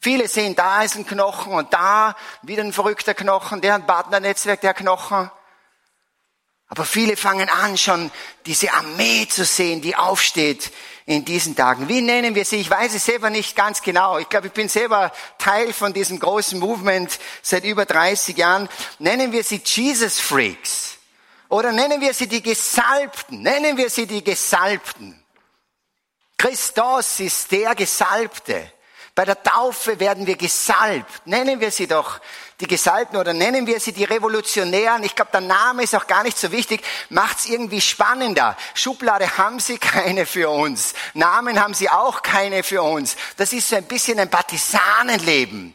Viele 0.00 0.26
sehen, 0.26 0.56
da 0.56 0.82
ist 0.82 0.96
ein 0.96 1.06
Knochen 1.06 1.52
und 1.52 1.72
da 1.72 2.16
wieder 2.42 2.64
ein 2.64 2.72
verrückter 2.72 3.14
Knochen, 3.14 3.60
der 3.60 3.76
ein 3.76 3.86
Partnernetzwerk, 3.86 4.60
der 4.60 4.74
Knochen. 4.74 5.30
Aber 6.66 6.84
viele 6.84 7.16
fangen 7.16 7.48
an, 7.48 7.78
schon 7.78 8.10
diese 8.44 8.72
Armee 8.72 9.28
zu 9.28 9.44
sehen, 9.44 9.82
die 9.82 9.94
aufsteht 9.94 10.72
in 11.06 11.24
diesen 11.24 11.54
Tagen. 11.54 11.88
Wie 11.88 12.00
nennen 12.00 12.34
wir 12.34 12.44
sie? 12.44 12.56
Ich 12.56 12.68
weiß 12.68 12.92
es 12.92 13.04
selber 13.04 13.30
nicht 13.30 13.54
ganz 13.54 13.80
genau. 13.80 14.18
Ich 14.18 14.28
glaube, 14.28 14.48
ich 14.48 14.52
bin 14.52 14.68
selber 14.68 15.12
Teil 15.38 15.72
von 15.72 15.92
diesem 15.92 16.18
großen 16.18 16.58
Movement 16.58 17.20
seit 17.40 17.62
über 17.62 17.86
30 17.86 18.36
Jahren. 18.36 18.68
Nennen 18.98 19.30
wir 19.30 19.44
sie 19.44 19.62
Jesus 19.64 20.18
Freaks. 20.18 20.96
Oder 21.48 21.70
nennen 21.70 22.00
wir 22.00 22.12
sie 22.14 22.26
die 22.26 22.42
Gesalbten. 22.42 23.42
Nennen 23.42 23.76
wir 23.76 23.90
sie 23.90 24.08
die 24.08 24.24
Gesalbten. 24.24 25.22
Christus 26.38 27.20
ist 27.20 27.50
der 27.50 27.74
Gesalbte. 27.74 28.72
Bei 29.14 29.24
der 29.24 29.42
Taufe 29.42 29.98
werden 29.98 30.28
wir 30.28 30.36
gesalbt. 30.36 31.26
Nennen 31.26 31.58
wir 31.58 31.72
sie 31.72 31.88
doch 31.88 32.20
die 32.60 32.68
Gesalbten 32.68 33.18
oder 33.18 33.32
nennen 33.32 33.66
wir 33.66 33.80
sie 33.80 33.92
die 33.92 34.04
Revolutionären. 34.04 35.02
Ich 35.02 35.16
glaube, 35.16 35.32
der 35.32 35.40
Name 35.40 35.82
ist 35.82 35.96
auch 35.96 36.06
gar 36.06 36.22
nicht 36.22 36.38
so 36.38 36.52
wichtig. 36.52 36.84
Macht's 37.10 37.46
irgendwie 37.46 37.80
spannender. 37.80 38.56
Schublade 38.74 39.36
haben 39.36 39.58
sie 39.58 39.78
keine 39.78 40.24
für 40.24 40.50
uns. 40.50 40.94
Namen 41.14 41.60
haben 41.60 41.74
sie 41.74 41.90
auch 41.90 42.22
keine 42.22 42.62
für 42.62 42.82
uns. 42.84 43.16
Das 43.36 43.52
ist 43.52 43.68
so 43.68 43.74
ein 43.74 43.86
bisschen 43.86 44.20
ein 44.20 44.30
Partisanenleben. 44.30 45.74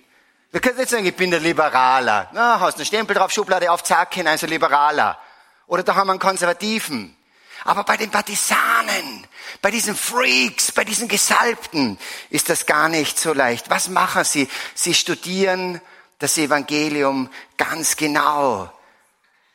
Wir 0.51 0.61
können 0.61 0.79
jetzt 0.79 0.91
sagen, 0.91 1.05
ich 1.05 1.15
bin 1.15 1.29
der 1.29 1.41
Liberaler. 1.41 2.29
Na, 2.31 2.61
hast 2.61 2.77
einen 2.77 2.85
Stempel 2.85 3.15
drauf, 3.15 3.31
Schublade 3.31 3.69
auf, 3.69 3.83
zack, 3.83 4.13
hinein, 4.13 4.37
so 4.37 4.47
Liberaler. 4.47 5.19
Oder 5.67 5.83
da 5.83 5.95
haben 5.95 6.07
wir 6.07 6.11
einen 6.11 6.19
Konservativen. 6.19 7.17
Aber 7.65 7.83
bei 7.83 7.97
den 7.97 8.11
Partisanen, 8.11 9.27
bei 9.61 9.71
diesen 9.71 9.95
Freaks, 9.95 10.71
bei 10.71 10.83
diesen 10.83 11.07
Gesalbten 11.07 11.97
ist 12.29 12.49
das 12.49 12.65
gar 12.65 12.89
nicht 12.89 13.19
so 13.19 13.33
leicht. 13.33 13.69
Was 13.69 13.87
machen 13.87 14.23
sie? 14.23 14.47
Sie 14.75 14.93
studieren 14.93 15.81
das 16.19 16.37
Evangelium 16.37 17.29
ganz 17.57 17.95
genau. 17.95 18.71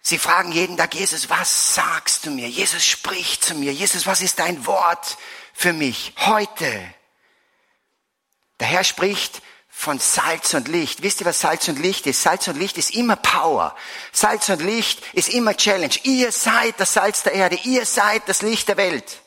Sie 0.02 0.18
fragen 0.18 0.52
jeden 0.52 0.76
Tag, 0.76 0.94
Jesus, 0.94 1.28
was 1.28 1.74
sagst 1.74 2.26
du 2.26 2.30
mir? 2.30 2.48
Jesus 2.48 2.84
spricht 2.84 3.44
zu 3.44 3.54
mir. 3.54 3.72
Jesus, 3.72 4.06
was 4.06 4.22
ist 4.22 4.38
dein 4.38 4.64
Wort 4.66 5.18
für 5.52 5.72
mich 5.72 6.14
heute? 6.16 6.94
Der 8.60 8.68
Herr 8.68 8.84
spricht 8.84 9.42
von 9.68 9.98
Salz 9.98 10.54
und 10.54 10.66
Licht. 10.66 11.02
Wisst 11.02 11.20
ihr, 11.20 11.26
was 11.26 11.40
Salz 11.40 11.68
und 11.68 11.78
Licht 11.78 12.06
ist? 12.06 12.22
Salz 12.22 12.48
und 12.48 12.58
Licht 12.58 12.78
ist 12.78 12.90
immer 12.94 13.16
Power. 13.16 13.76
Salz 14.12 14.48
und 14.48 14.60
Licht 14.60 15.02
ist 15.12 15.28
immer 15.28 15.56
Challenge. 15.56 15.94
Ihr 16.02 16.32
seid 16.32 16.80
das 16.80 16.94
Salz 16.94 17.22
der 17.22 17.34
Erde. 17.34 17.58
Ihr 17.62 17.86
seid 17.86 18.28
das 18.28 18.42
Licht 18.42 18.68
der 18.68 18.76
Welt. 18.76 19.22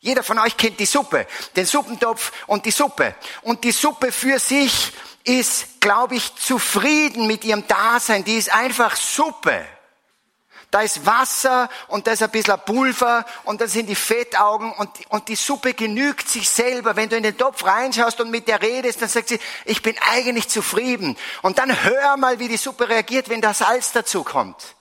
Jeder 0.00 0.22
von 0.22 0.38
euch 0.38 0.56
kennt 0.56 0.80
die 0.80 0.86
Suppe, 0.86 1.26
den 1.56 1.66
Suppentopf 1.66 2.32
und 2.46 2.64
die 2.64 2.70
Suppe. 2.70 3.14
Und 3.42 3.64
die 3.64 3.72
Suppe 3.72 4.12
für 4.12 4.38
sich 4.38 4.92
ist, 5.24 5.80
glaube 5.80 6.14
ich, 6.16 6.34
zufrieden 6.36 7.26
mit 7.26 7.44
ihrem 7.44 7.66
Dasein. 7.66 8.24
Die 8.24 8.36
ist 8.36 8.52
einfach 8.52 8.96
Suppe. 8.96 9.66
Da 10.70 10.82
ist 10.82 11.04
Wasser 11.04 11.68
und 11.88 12.06
da 12.06 12.12
ist 12.12 12.22
ein 12.22 12.30
bisschen 12.30 12.58
Pulver 12.64 13.26
und 13.42 13.60
da 13.60 13.66
sind 13.66 13.86
die 13.86 13.96
Fettaugen 13.96 14.72
und, 14.72 14.88
und 15.08 15.28
die 15.28 15.34
Suppe 15.34 15.74
genügt 15.74 16.28
sich 16.28 16.48
selber. 16.48 16.94
Wenn 16.94 17.08
du 17.08 17.16
in 17.16 17.24
den 17.24 17.36
Topf 17.36 17.64
reinschaust 17.64 18.20
und 18.20 18.30
mit 18.30 18.46
der 18.46 18.62
redest, 18.62 19.02
dann 19.02 19.08
sagt 19.08 19.28
sie, 19.28 19.40
ich 19.64 19.82
bin 19.82 19.96
eigentlich 20.12 20.48
zufrieden. 20.48 21.18
Und 21.42 21.58
dann 21.58 21.84
hör 21.84 22.16
mal, 22.16 22.38
wie 22.38 22.48
die 22.48 22.56
Suppe 22.56 22.88
reagiert, 22.88 23.28
wenn 23.28 23.40
da 23.40 23.52
Salz 23.52 23.90
dazu 23.92 24.22
kommt. 24.22 24.76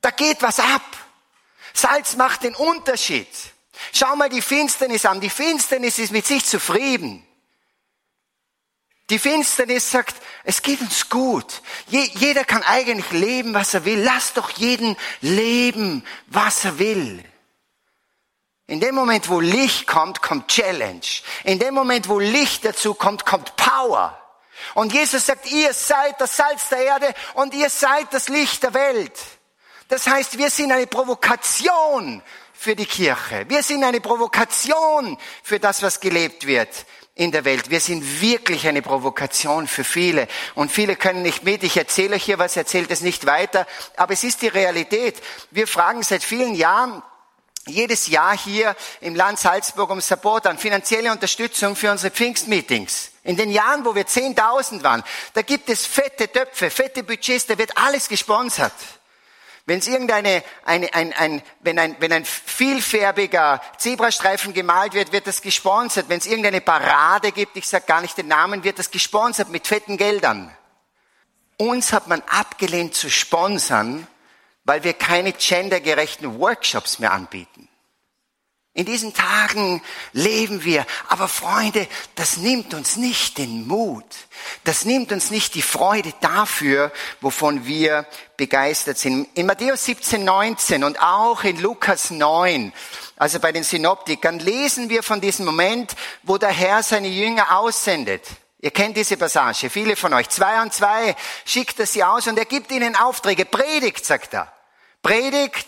Da 0.00 0.10
geht 0.10 0.40
was 0.40 0.58
ab. 0.58 0.82
Salz 1.74 2.16
macht 2.16 2.42
den 2.42 2.54
Unterschied. 2.54 3.28
Schau 3.92 4.16
mal 4.16 4.28
die 4.28 4.42
Finsternis 4.42 5.06
an. 5.06 5.20
Die 5.20 5.30
Finsternis 5.30 5.98
ist 5.98 6.12
mit 6.12 6.26
sich 6.26 6.44
zufrieden. 6.44 7.24
Die 9.10 9.18
Finsternis 9.18 9.90
sagt, 9.90 10.16
es 10.44 10.60
geht 10.60 10.80
uns 10.80 11.08
gut. 11.08 11.62
Je, 11.86 12.10
jeder 12.14 12.44
kann 12.44 12.62
eigentlich 12.62 13.10
leben, 13.10 13.54
was 13.54 13.72
er 13.72 13.84
will. 13.84 14.00
Lass 14.00 14.34
doch 14.34 14.50
jeden 14.50 14.96
leben, 15.22 16.04
was 16.26 16.64
er 16.64 16.78
will. 16.78 17.24
In 18.66 18.80
dem 18.80 18.94
Moment, 18.94 19.30
wo 19.30 19.40
Licht 19.40 19.86
kommt, 19.86 20.20
kommt 20.20 20.48
Challenge. 20.48 21.00
In 21.44 21.58
dem 21.58 21.72
Moment, 21.72 22.06
wo 22.08 22.18
Licht 22.18 22.66
dazu 22.66 22.92
kommt, 22.92 23.24
kommt 23.24 23.56
Power. 23.56 24.20
Und 24.74 24.92
Jesus 24.92 25.24
sagt, 25.24 25.50
ihr 25.50 25.72
seid 25.72 26.20
das 26.20 26.36
Salz 26.36 26.68
der 26.68 26.84
Erde 26.84 27.14
und 27.34 27.54
ihr 27.54 27.70
seid 27.70 28.12
das 28.12 28.28
Licht 28.28 28.62
der 28.62 28.74
Welt. 28.74 29.18
Das 29.88 30.06
heißt, 30.06 30.36
wir 30.36 30.50
sind 30.50 30.70
eine 30.70 30.86
Provokation 30.86 32.22
für 32.58 32.74
die 32.74 32.86
Kirche. 32.86 33.44
Wir 33.48 33.62
sind 33.62 33.84
eine 33.84 34.00
Provokation 34.00 35.16
für 35.44 35.60
das, 35.60 35.80
was 35.80 36.00
gelebt 36.00 36.44
wird 36.44 36.86
in 37.14 37.30
der 37.30 37.44
Welt. 37.44 37.70
Wir 37.70 37.80
sind 37.80 38.20
wirklich 38.20 38.66
eine 38.66 38.82
Provokation 38.82 39.68
für 39.68 39.84
viele. 39.84 40.26
Und 40.56 40.72
viele 40.72 40.96
können 40.96 41.22
nicht 41.22 41.44
mit. 41.44 41.62
Ich 41.62 41.76
erzähle 41.76 42.16
hier 42.16 42.38
was, 42.40 42.56
erzählt 42.56 42.90
es 42.90 43.00
nicht 43.00 43.26
weiter. 43.26 43.64
Aber 43.96 44.12
es 44.12 44.24
ist 44.24 44.42
die 44.42 44.48
Realität. 44.48 45.16
Wir 45.52 45.68
fragen 45.68 46.02
seit 46.02 46.24
vielen 46.24 46.56
Jahren, 46.56 47.00
jedes 47.66 48.08
Jahr 48.08 48.36
hier 48.36 48.74
im 49.00 49.14
Land 49.14 49.38
Salzburg 49.38 49.90
um 49.90 50.00
Support 50.00 50.46
an 50.48 50.58
finanzielle 50.58 51.12
Unterstützung 51.12 51.76
für 51.76 51.92
unsere 51.92 52.10
Pfingstmeetings. 52.10 53.12
In 53.22 53.36
den 53.36 53.50
Jahren, 53.50 53.84
wo 53.84 53.94
wir 53.94 54.06
10.000 54.06 54.82
waren, 54.82 55.04
da 55.34 55.42
gibt 55.42 55.68
es 55.70 55.86
fette 55.86 56.32
Töpfe, 56.32 56.70
fette 56.70 57.04
Budgets, 57.04 57.46
da 57.46 57.56
wird 57.56 57.76
alles 57.76 58.08
gesponsert. 58.08 58.72
Wenn 59.68 59.80
es 59.80 59.86
irgendeine, 59.86 60.42
eine, 60.64 60.94
ein, 60.94 61.12
ein, 61.12 61.42
wenn, 61.60 61.78
ein, 61.78 61.94
wenn 62.00 62.10
ein 62.10 62.24
vielfärbiger 62.24 63.60
Zebrastreifen 63.76 64.54
gemalt 64.54 64.94
wird, 64.94 65.12
wird 65.12 65.26
das 65.26 65.42
gesponsert. 65.42 66.08
Wenn 66.08 66.16
es 66.16 66.24
irgendeine 66.24 66.62
Parade 66.62 67.32
gibt, 67.32 67.54
ich 67.58 67.68
sage 67.68 67.84
gar 67.86 68.00
nicht 68.00 68.16
den 68.16 68.28
Namen, 68.28 68.64
wird 68.64 68.78
das 68.78 68.90
gesponsert 68.90 69.50
mit 69.50 69.66
fetten 69.66 69.98
Geldern. 69.98 70.50
Uns 71.58 71.92
hat 71.92 72.06
man 72.06 72.22
abgelehnt 72.30 72.94
zu 72.94 73.10
sponsern, 73.10 74.06
weil 74.64 74.84
wir 74.84 74.94
keine 74.94 75.34
gendergerechten 75.34 76.38
Workshops 76.38 76.98
mehr 76.98 77.12
anbieten. 77.12 77.57
In 78.74 78.84
diesen 78.84 79.12
Tagen 79.12 79.82
leben 80.12 80.62
wir. 80.62 80.86
Aber 81.08 81.26
Freunde, 81.26 81.88
das 82.14 82.36
nimmt 82.36 82.74
uns 82.74 82.96
nicht 82.96 83.38
den 83.38 83.66
Mut. 83.66 84.04
das 84.64 84.84
nimmt 84.84 85.10
uns 85.10 85.30
nicht 85.30 85.54
die 85.54 85.62
Freude 85.62 86.12
dafür, 86.20 86.92
wovon 87.20 87.66
wir 87.66 88.06
begeistert 88.36 88.98
sind. 88.98 89.26
In 89.34 89.46
Matthäus 89.46 89.84
17, 89.84 90.24
19 90.24 90.84
und 90.84 91.00
auch 91.00 91.42
in 91.42 91.60
Lukas 91.60 92.10
9, 92.10 92.72
also 93.16 93.40
bei 93.40 93.50
den 93.50 93.64
Synoptikern, 93.64 94.38
lesen 94.38 94.88
wir 94.90 95.02
von 95.02 95.20
diesem 95.20 95.44
Moment, 95.46 95.96
wo 96.22 96.38
der 96.38 96.50
Herr 96.50 96.82
seine 96.82 97.08
Jünger 97.08 97.58
aussendet. 97.58 98.22
Ihr 98.60 98.70
kennt 98.70 98.96
diese 98.96 99.16
Passage, 99.16 99.70
viele 99.70 99.96
von 99.96 100.12
euch. 100.14 100.28
Zwei 100.28 100.62
und 100.62 100.72
zwei 100.72 101.16
schickt 101.44 101.78
er 101.80 101.86
sie 101.86 102.02
aus 102.02 102.26
und 102.26 102.38
er 102.38 102.44
gibt 102.44 102.70
ihnen 102.70 102.96
Aufträge. 102.96 103.44
Predigt, 103.44 104.04
sagt 104.04 104.34
er. 104.34 104.52
Predigt, 105.02 105.66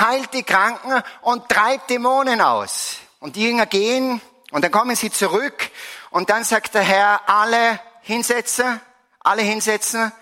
heilt 0.00 0.32
die 0.34 0.42
Kranken 0.42 1.02
und 1.22 1.48
treibt 1.48 1.90
Dämonen 1.90 2.40
aus. 2.40 2.96
Und 3.20 3.36
die 3.36 3.44
Jünger 3.44 3.66
gehen 3.66 4.20
und 4.50 4.62
dann 4.62 4.70
kommen 4.70 4.96
sie 4.96 5.10
zurück 5.10 5.70
und 6.10 6.30
dann 6.30 6.44
sagt 6.44 6.74
der 6.74 6.82
Herr, 6.82 7.20
alle 7.28 7.80
hinsetzen, 8.02 8.80
alle 9.20 9.42
hinsetzen 9.42 10.12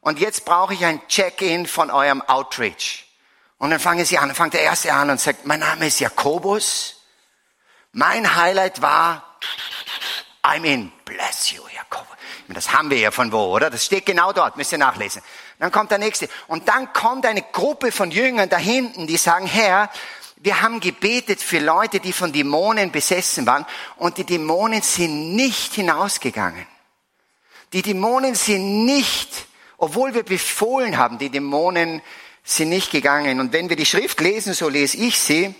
und 0.00 0.18
jetzt 0.18 0.44
brauche 0.44 0.74
ich 0.74 0.84
ein 0.84 1.00
Check-in 1.08 1.66
von 1.66 1.90
eurem 1.90 2.20
Outreach. 2.22 3.06
Und 3.56 3.70
dann 3.70 3.80
fangen 3.80 4.04
sie 4.04 4.18
an, 4.18 4.28
dann 4.28 4.36
fängt 4.36 4.52
der 4.52 4.60
Erste 4.60 4.92
an 4.92 5.08
und 5.08 5.18
sagt, 5.18 5.46
mein 5.46 5.60
Name 5.60 5.86
ist 5.86 5.98
Jakobus. 5.98 6.96
Mein 7.92 8.36
Highlight 8.36 8.82
war, 8.82 9.38
I'm 10.42 10.64
in, 10.64 10.92
bless 11.06 11.52
you, 11.52 11.62
Jakobus. 11.74 12.08
Das 12.48 12.72
haben 12.74 12.90
wir 12.90 12.98
ja 12.98 13.10
von 13.10 13.32
wo, 13.32 13.44
oder? 13.44 13.70
Das 13.70 13.86
steht 13.86 14.04
genau 14.04 14.32
dort, 14.34 14.58
müsst 14.58 14.72
ihr 14.72 14.78
nachlesen. 14.78 15.22
Dann 15.58 15.70
kommt 15.70 15.90
der 15.90 15.98
Nächste. 15.98 16.28
Und 16.48 16.68
dann 16.68 16.92
kommt 16.92 17.26
eine 17.26 17.42
Gruppe 17.42 17.92
von 17.92 18.10
Jüngern 18.10 18.48
da 18.48 18.58
hinten, 18.58 19.06
die 19.06 19.16
sagen, 19.16 19.46
Herr, 19.46 19.90
wir 20.36 20.60
haben 20.60 20.80
gebetet 20.80 21.40
für 21.40 21.58
Leute, 21.58 22.00
die 22.00 22.12
von 22.12 22.32
Dämonen 22.32 22.92
besessen 22.92 23.46
waren 23.46 23.64
und 23.96 24.18
die 24.18 24.24
Dämonen 24.24 24.82
sind 24.82 25.34
nicht 25.34 25.72
hinausgegangen. 25.74 26.66
Die 27.72 27.82
Dämonen 27.82 28.34
sind 28.34 28.84
nicht, 28.84 29.46
obwohl 29.78 30.14
wir 30.14 30.22
befohlen 30.22 30.98
haben, 30.98 31.18
die 31.18 31.30
Dämonen 31.30 32.02
sind 32.42 32.68
nicht 32.68 32.90
gegangen. 32.90 33.40
Und 33.40 33.52
wenn 33.52 33.70
wir 33.70 33.76
die 33.76 33.86
Schrift 33.86 34.20
lesen, 34.20 34.52
so 34.52 34.68
lese 34.68 34.98
ich 34.98 35.18
sie, 35.18 35.54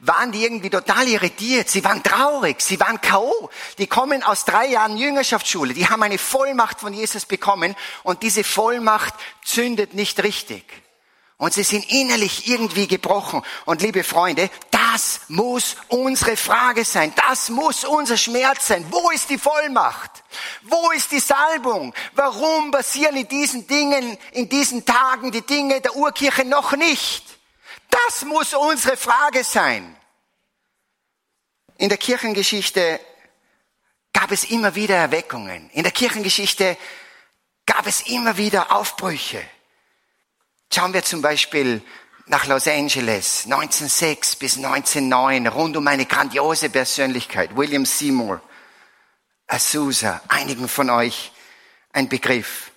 waren 0.00 0.32
die 0.32 0.44
irgendwie 0.44 0.70
total 0.70 1.06
irritiert. 1.08 1.68
Sie 1.68 1.84
waren 1.84 2.02
traurig. 2.02 2.60
Sie 2.60 2.78
waren 2.80 3.00
K.O. 3.00 3.50
Die 3.78 3.86
kommen 3.86 4.22
aus 4.22 4.44
drei 4.44 4.66
Jahren 4.68 4.96
Jüngerschaftsschule. 4.96 5.74
Die 5.74 5.88
haben 5.88 6.02
eine 6.02 6.18
Vollmacht 6.18 6.80
von 6.80 6.92
Jesus 6.92 7.26
bekommen 7.26 7.74
und 8.02 8.22
diese 8.22 8.44
Vollmacht 8.44 9.14
zündet 9.44 9.94
nicht 9.94 10.22
richtig. 10.22 10.64
Und 11.38 11.52
sie 11.52 11.64
sind 11.64 11.90
innerlich 11.92 12.48
irgendwie 12.48 12.86
gebrochen. 12.86 13.42
Und 13.66 13.82
liebe 13.82 14.04
Freunde, 14.04 14.48
das 14.70 15.20
muss 15.28 15.76
unsere 15.88 16.34
Frage 16.34 16.84
sein. 16.84 17.12
Das 17.28 17.50
muss 17.50 17.84
unser 17.84 18.16
Schmerz 18.16 18.68
sein. 18.68 18.86
Wo 18.90 19.10
ist 19.10 19.28
die 19.28 19.36
Vollmacht? 19.36 20.10
Wo 20.62 20.90
ist 20.92 21.12
die 21.12 21.20
Salbung? 21.20 21.92
Warum 22.14 22.70
passieren 22.70 23.16
in 23.16 23.28
diesen 23.28 23.66
Dingen, 23.66 24.16
in 24.32 24.48
diesen 24.48 24.86
Tagen 24.86 25.30
die 25.30 25.42
Dinge 25.42 25.82
der 25.82 25.94
Urkirche 25.94 26.46
noch 26.46 26.72
nicht? 26.72 27.35
Das 27.90 28.24
muss 28.24 28.54
unsere 28.54 28.96
Frage 28.96 29.44
sein. 29.44 29.96
In 31.78 31.88
der 31.88 31.98
Kirchengeschichte 31.98 33.00
gab 34.12 34.30
es 34.30 34.44
immer 34.44 34.74
wieder 34.74 34.96
Erweckungen. 34.96 35.70
In 35.70 35.82
der 35.82 35.92
Kirchengeschichte 35.92 36.76
gab 37.66 37.86
es 37.86 38.02
immer 38.02 38.36
wieder 38.36 38.72
Aufbrüche. 38.72 39.42
Schauen 40.72 40.94
wir 40.94 41.04
zum 41.04 41.20
Beispiel 41.20 41.82
nach 42.26 42.46
Los 42.46 42.66
Angeles 42.66 43.44
1906 43.44 44.36
bis 44.36 44.56
1909 44.56 45.46
rund 45.46 45.76
um 45.76 45.86
eine 45.86 46.06
grandiose 46.06 46.70
Persönlichkeit, 46.70 47.56
William 47.56 47.86
Seymour, 47.86 48.40
Azusa, 49.46 50.20
einigen 50.28 50.68
von 50.68 50.90
euch 50.90 51.32
ein 51.92 52.08
Begriff. 52.08 52.72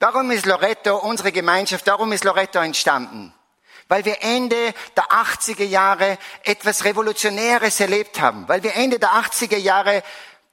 Warum 0.00 0.30
ist 0.30 0.46
Loretto, 0.46 0.96
unsere 0.96 1.30
Gemeinschaft, 1.30 1.86
darum 1.86 2.12
ist 2.12 2.24
Loretto 2.24 2.58
entstanden? 2.58 3.34
Weil 3.92 4.04
wir 4.06 4.22
Ende 4.22 4.72
der 4.96 5.04
80er 5.04 5.64
Jahre 5.64 6.16
etwas 6.44 6.84
Revolutionäres 6.84 7.78
erlebt 7.78 8.20
haben. 8.20 8.48
Weil 8.48 8.62
wir 8.62 8.74
Ende 8.74 8.98
der 8.98 9.10
80er 9.10 9.58
Jahre 9.58 10.02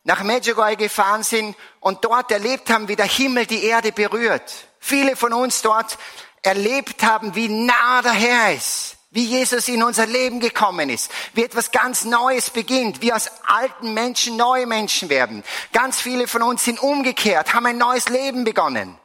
nach 0.03 0.23
Medjugorje 0.23 0.75
gefahren 0.75 1.23
sind 1.23 1.55
und 1.79 2.03
dort 2.03 2.31
erlebt 2.31 2.69
haben, 2.69 2.89
wie 2.89 2.95
der 2.95 3.07
Himmel 3.07 3.45
die 3.45 3.63
Erde 3.63 3.91
berührt 3.91 4.69
viele 4.79 5.15
von 5.15 5.33
uns 5.33 5.61
dort 5.61 5.97
erlebt 6.41 7.03
haben, 7.03 7.35
wie 7.35 7.49
nah 7.49 8.01
der 8.01 8.13
Herr 8.13 8.53
ist, 8.53 8.97
wie 9.11 9.25
Jesus 9.25 9.67
in 9.67 9.83
unser 9.83 10.05
Leben 10.05 10.39
gekommen 10.39 10.89
ist, 10.89 11.11
wie 11.33 11.43
etwas 11.43 11.71
ganz 11.71 12.05
Neues 12.05 12.49
beginnt, 12.49 13.01
wie 13.01 13.13
aus 13.13 13.29
alten 13.45 13.93
Menschen 13.93 14.37
neue 14.37 14.65
Menschen 14.65 15.09
werden. 15.09 15.43
Ganz 15.73 15.99
viele 15.99 16.27
von 16.27 16.43
uns 16.43 16.63
sind 16.63 16.79
umgekehrt, 16.79 17.53
haben 17.53 17.65
ein 17.65 17.77
neues 17.77 18.09
Leben 18.09 18.43
begonnen, 18.43 18.97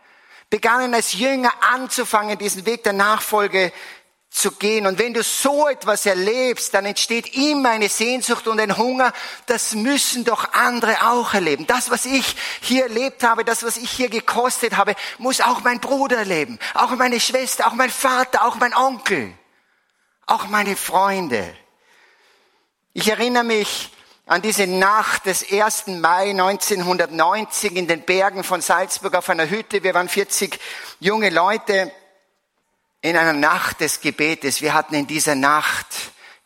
begannen 0.50 0.94
als 0.94 1.14
Jünger 1.14 1.52
anzufangen, 1.72 2.38
diesen 2.38 2.66
Weg 2.66 2.85
der 2.85 2.92
Nachfolge 2.92 3.72
zu 4.35 4.51
gehen. 4.51 4.87
Und 4.87 4.99
wenn 4.99 5.14
du 5.14 5.23
so 5.23 5.68
etwas 5.68 6.07
erlebst, 6.07 6.75
dann 6.75 6.85
entsteht 6.85 7.37
immer 7.37 7.70
eine 7.70 7.88
Sehnsucht 7.88 8.49
und 8.49 8.59
ein 8.59 8.77
Hunger. 8.77 9.12
Das 9.47 9.75
müssen 9.75 10.25
doch 10.25 10.53
andere 10.53 11.09
auch 11.09 11.35
erleben. 11.35 11.66
Das, 11.68 11.88
was 11.90 12.05
ich 12.05 12.35
hier 12.61 12.85
erlebt 12.85 13.23
habe, 13.23 13.44
das, 13.44 13.62
was 13.62 13.77
ich 13.77 13.90
hier 13.90 14.09
gekostet 14.09 14.77
habe, 14.77 14.97
muss 15.18 15.40
auch 15.40 15.62
mein 15.62 15.79
Bruder 15.79 16.18
erleben. 16.18 16.59
Auch 16.75 16.90
meine 16.90 17.20
Schwester, 17.20 17.68
auch 17.68 17.75
mein 17.75 17.90
Vater, 17.90 18.44
auch 18.44 18.57
mein 18.57 18.75
Onkel, 18.75 19.33
auch 20.27 20.49
meine 20.49 20.75
Freunde. 20.75 21.55
Ich 22.92 23.09
erinnere 23.09 23.44
mich 23.44 23.90
an 24.27 24.42
diese 24.42 24.66
Nacht 24.66 25.27
des 25.27 25.49
1. 25.49 25.87
Mai 25.87 26.31
1990 26.31 27.77
in 27.77 27.87
den 27.87 28.03
Bergen 28.03 28.42
von 28.42 28.61
Salzburg 28.61 29.14
auf 29.14 29.29
einer 29.31 29.49
Hütte. 29.49 29.85
Wir 29.85 29.94
waren 29.94 30.09
40 30.09 30.59
junge 30.99 31.31
Leute 31.31 31.92
in 33.04 33.18
einer 33.18 33.34
Nacht 33.34 33.80
des 33.82 34.00
Gebetes. 34.00 34.62
Wir 34.62 34.72
hatten 34.72 34.94
in 34.94 35.06
dieser 35.06 35.34
Nacht 35.34 35.86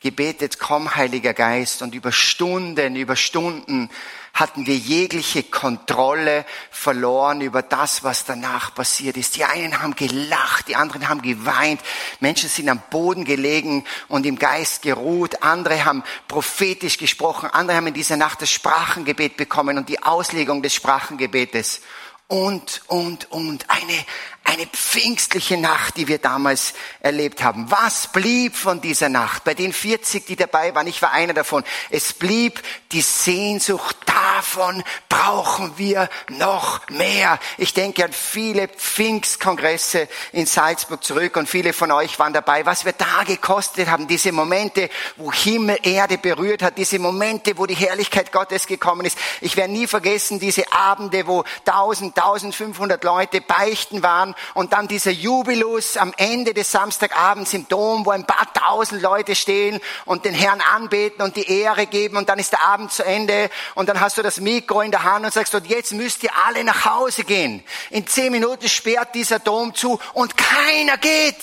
gebetet, 0.00 0.58
komm 0.58 0.96
Heiliger 0.96 1.32
Geist. 1.32 1.82
Und 1.82 1.94
über 1.94 2.10
Stunden, 2.10 2.96
über 2.96 3.14
Stunden 3.14 3.88
hatten 4.34 4.66
wir 4.66 4.74
jegliche 4.74 5.44
Kontrolle 5.44 6.44
verloren 6.72 7.42
über 7.42 7.62
das, 7.62 8.02
was 8.02 8.24
danach 8.24 8.74
passiert 8.74 9.16
ist. 9.16 9.36
Die 9.36 9.44
einen 9.44 9.80
haben 9.80 9.94
gelacht, 9.94 10.66
die 10.66 10.74
anderen 10.74 11.08
haben 11.08 11.22
geweint. 11.22 11.80
Menschen 12.18 12.48
sind 12.48 12.68
am 12.68 12.82
Boden 12.90 13.24
gelegen 13.24 13.84
und 14.08 14.26
im 14.26 14.36
Geist 14.36 14.82
geruht. 14.82 15.44
Andere 15.44 15.84
haben 15.84 16.02
prophetisch 16.26 16.98
gesprochen. 16.98 17.50
Andere 17.52 17.76
haben 17.76 17.86
in 17.86 17.94
dieser 17.94 18.16
Nacht 18.16 18.42
das 18.42 18.50
Sprachengebet 18.50 19.36
bekommen 19.36 19.78
und 19.78 19.88
die 19.88 20.02
Auslegung 20.02 20.60
des 20.60 20.74
Sprachengebetes. 20.74 21.82
Und, 22.26 22.82
und, 22.88 23.30
und. 23.32 23.64
Eine, 23.70 24.04
eine 24.48 24.66
pfingstliche 24.66 25.58
Nacht, 25.58 25.98
die 25.98 26.08
wir 26.08 26.16
damals 26.16 26.72
erlebt 27.00 27.42
haben. 27.42 27.70
Was 27.70 28.06
blieb 28.06 28.56
von 28.56 28.80
dieser 28.80 29.10
Nacht? 29.10 29.44
Bei 29.44 29.52
den 29.52 29.74
40, 29.74 30.24
die 30.24 30.36
dabei 30.36 30.74
waren, 30.74 30.86
ich 30.86 31.02
war 31.02 31.12
einer 31.12 31.34
davon. 31.34 31.64
Es 31.90 32.14
blieb 32.14 32.62
die 32.92 33.02
Sehnsucht, 33.02 33.96
davon 34.06 34.82
brauchen 35.10 35.76
wir 35.76 36.08
noch 36.28 36.88
mehr. 36.88 37.38
Ich 37.58 37.74
denke 37.74 38.06
an 38.06 38.12
viele 38.12 38.68
Pfingstkongresse 38.68 40.08
in 40.32 40.46
Salzburg 40.46 41.04
zurück 41.04 41.36
und 41.36 41.46
viele 41.46 41.74
von 41.74 41.92
euch 41.92 42.18
waren 42.18 42.32
dabei. 42.32 42.64
Was 42.64 42.86
wir 42.86 42.92
da 42.92 43.24
gekostet 43.26 43.90
haben, 43.90 44.08
diese 44.08 44.32
Momente, 44.32 44.88
wo 45.16 45.30
Himmel 45.30 45.78
Erde 45.82 46.16
berührt 46.16 46.62
hat, 46.62 46.78
diese 46.78 46.98
Momente, 46.98 47.58
wo 47.58 47.66
die 47.66 47.76
Herrlichkeit 47.76 48.32
Gottes 48.32 48.66
gekommen 48.66 49.04
ist. 49.04 49.18
Ich 49.42 49.58
werde 49.58 49.74
nie 49.74 49.86
vergessen 49.86 50.40
diese 50.40 50.72
Abende, 50.72 51.26
wo 51.26 51.44
1000, 51.66 52.16
1500 52.16 53.04
Leute 53.04 53.42
beichten 53.42 54.02
waren 54.02 54.34
und 54.54 54.72
dann 54.72 54.88
dieser 54.88 55.10
Jubilus 55.10 55.96
am 55.96 56.12
Ende 56.16 56.54
des 56.54 56.70
Samstagabends 56.70 57.54
im 57.54 57.68
Dom, 57.68 58.06
wo 58.06 58.10
ein 58.10 58.26
paar 58.26 58.52
tausend 58.52 59.02
Leute 59.02 59.34
stehen 59.34 59.80
und 60.04 60.24
den 60.24 60.34
Herrn 60.34 60.60
anbeten 60.60 61.22
und 61.22 61.36
die 61.36 61.50
Ehre 61.50 61.86
geben 61.86 62.16
und 62.16 62.28
dann 62.28 62.38
ist 62.38 62.52
der 62.52 62.62
Abend 62.62 62.92
zu 62.92 63.04
Ende 63.04 63.50
und 63.74 63.88
dann 63.88 64.00
hast 64.00 64.18
du 64.18 64.22
das 64.22 64.40
Mikro 64.40 64.80
in 64.80 64.90
der 64.90 65.04
Hand 65.04 65.24
und 65.24 65.32
sagst, 65.32 65.54
und 65.54 65.66
jetzt 65.66 65.92
müsst 65.92 66.22
ihr 66.22 66.30
alle 66.46 66.64
nach 66.64 66.84
Hause 66.84 67.24
gehen. 67.24 67.62
In 67.90 68.06
zehn 68.06 68.32
Minuten 68.32 68.68
sperrt 68.68 69.14
dieser 69.14 69.38
Dom 69.38 69.74
zu 69.74 69.98
und 70.14 70.36
keiner 70.36 70.96
geht. 70.98 71.36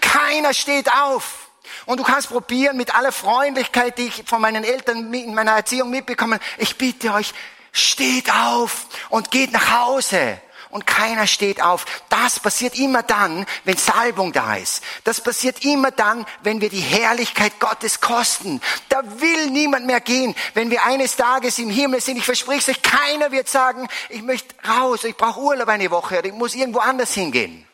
Keiner 0.00 0.54
steht 0.54 0.90
auf. 0.92 1.44
Und 1.86 1.98
du 1.98 2.04
kannst 2.04 2.28
probieren 2.28 2.76
mit 2.76 2.94
aller 2.94 3.12
Freundlichkeit, 3.12 3.98
die 3.98 4.06
ich 4.06 4.24
von 4.26 4.40
meinen 4.40 4.64
Eltern 4.64 5.12
in 5.12 5.34
meiner 5.34 5.52
Erziehung 5.52 5.90
mitbekommen. 5.90 6.38
Ich 6.58 6.76
bitte 6.76 7.12
euch, 7.12 7.34
steht 7.72 8.30
auf 8.32 8.86
und 9.10 9.30
geht 9.30 9.52
nach 9.52 9.72
Hause 9.72 10.40
und 10.74 10.88
keiner 10.88 11.28
steht 11.28 11.62
auf. 11.62 11.84
Das 12.08 12.40
passiert 12.40 12.76
immer 12.76 13.04
dann, 13.04 13.46
wenn 13.62 13.76
Salbung 13.76 14.32
da 14.32 14.56
ist. 14.56 14.82
Das 15.04 15.20
passiert 15.20 15.64
immer 15.64 15.92
dann, 15.92 16.26
wenn 16.42 16.60
wir 16.60 16.68
die 16.68 16.80
Herrlichkeit 16.80 17.60
Gottes 17.60 18.00
kosten. 18.00 18.60
Da 18.88 19.02
will 19.20 19.50
niemand 19.50 19.86
mehr 19.86 20.00
gehen. 20.00 20.34
Wenn 20.52 20.72
wir 20.72 20.84
eines 20.84 21.14
Tages 21.14 21.60
im 21.60 21.70
Himmel 21.70 22.00
sind, 22.00 22.16
ich 22.16 22.24
verspreche 22.24 22.72
euch, 22.72 22.82
keiner 22.82 23.30
wird 23.30 23.48
sagen, 23.48 23.86
ich 24.08 24.22
möchte 24.22 24.52
raus, 24.68 25.04
ich 25.04 25.16
brauche 25.16 25.38
Urlaub 25.38 25.68
eine 25.68 25.92
Woche 25.92 26.18
oder 26.18 26.26
ich 26.26 26.34
muss 26.34 26.56
irgendwo 26.56 26.80
anders 26.80 27.14
hingehen. 27.14 27.64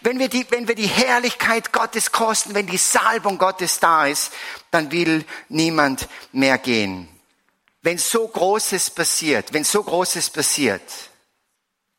Wenn 0.00 0.18
wir, 0.18 0.28
die, 0.28 0.44
wenn 0.50 0.66
wir 0.66 0.74
die 0.74 0.88
Herrlichkeit 0.88 1.72
Gottes 1.72 2.10
kosten, 2.10 2.52
wenn 2.52 2.66
die 2.66 2.78
Salbung 2.78 3.38
Gottes 3.38 3.78
da 3.78 4.08
ist, 4.08 4.32
dann 4.72 4.90
will 4.90 5.24
niemand 5.48 6.08
mehr 6.32 6.58
gehen. 6.58 7.08
wenn 7.82 7.96
so 7.96 8.26
Großes 8.26 8.90
passiert, 8.90 9.52
wenn 9.52 9.62
so 9.62 9.84
Großes 9.84 10.30
passiert, 10.30 10.82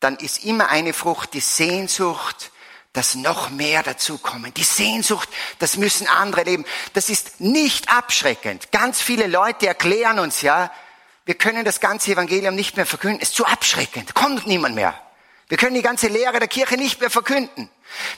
dann 0.00 0.16
ist 0.16 0.44
immer 0.44 0.68
eine 0.68 0.92
Frucht 0.92 1.34
die 1.34 1.40
Sehnsucht, 1.40 2.50
dass 2.92 3.14
noch 3.14 3.50
mehr 3.50 3.82
dazukommen. 3.82 4.52
Die 4.54 4.64
Sehnsucht, 4.64 5.28
das 5.60 5.76
müssen 5.76 6.08
andere 6.08 6.42
leben. 6.42 6.64
Das 6.92 7.08
ist 7.08 7.40
nicht 7.40 7.88
abschreckend. 7.88 8.72
Ganz 8.72 9.00
viele 9.00 9.26
Leute 9.28 9.68
erklären 9.68 10.18
uns 10.18 10.42
ja, 10.42 10.72
wir 11.24 11.34
können 11.34 11.64
das 11.64 11.78
ganze 11.78 12.12
Evangelium 12.12 12.56
nicht 12.56 12.76
mehr 12.76 12.86
verkünden. 12.86 13.20
Es 13.22 13.28
ist 13.28 13.36
zu 13.36 13.46
abschreckend. 13.46 14.14
Kommt 14.14 14.46
niemand 14.46 14.74
mehr. 14.74 14.98
Wir 15.50 15.56
können 15.56 15.74
die 15.74 15.82
ganze 15.82 16.06
Lehre 16.06 16.38
der 16.38 16.46
Kirche 16.46 16.76
nicht 16.76 17.00
mehr 17.00 17.10
verkünden. 17.10 17.68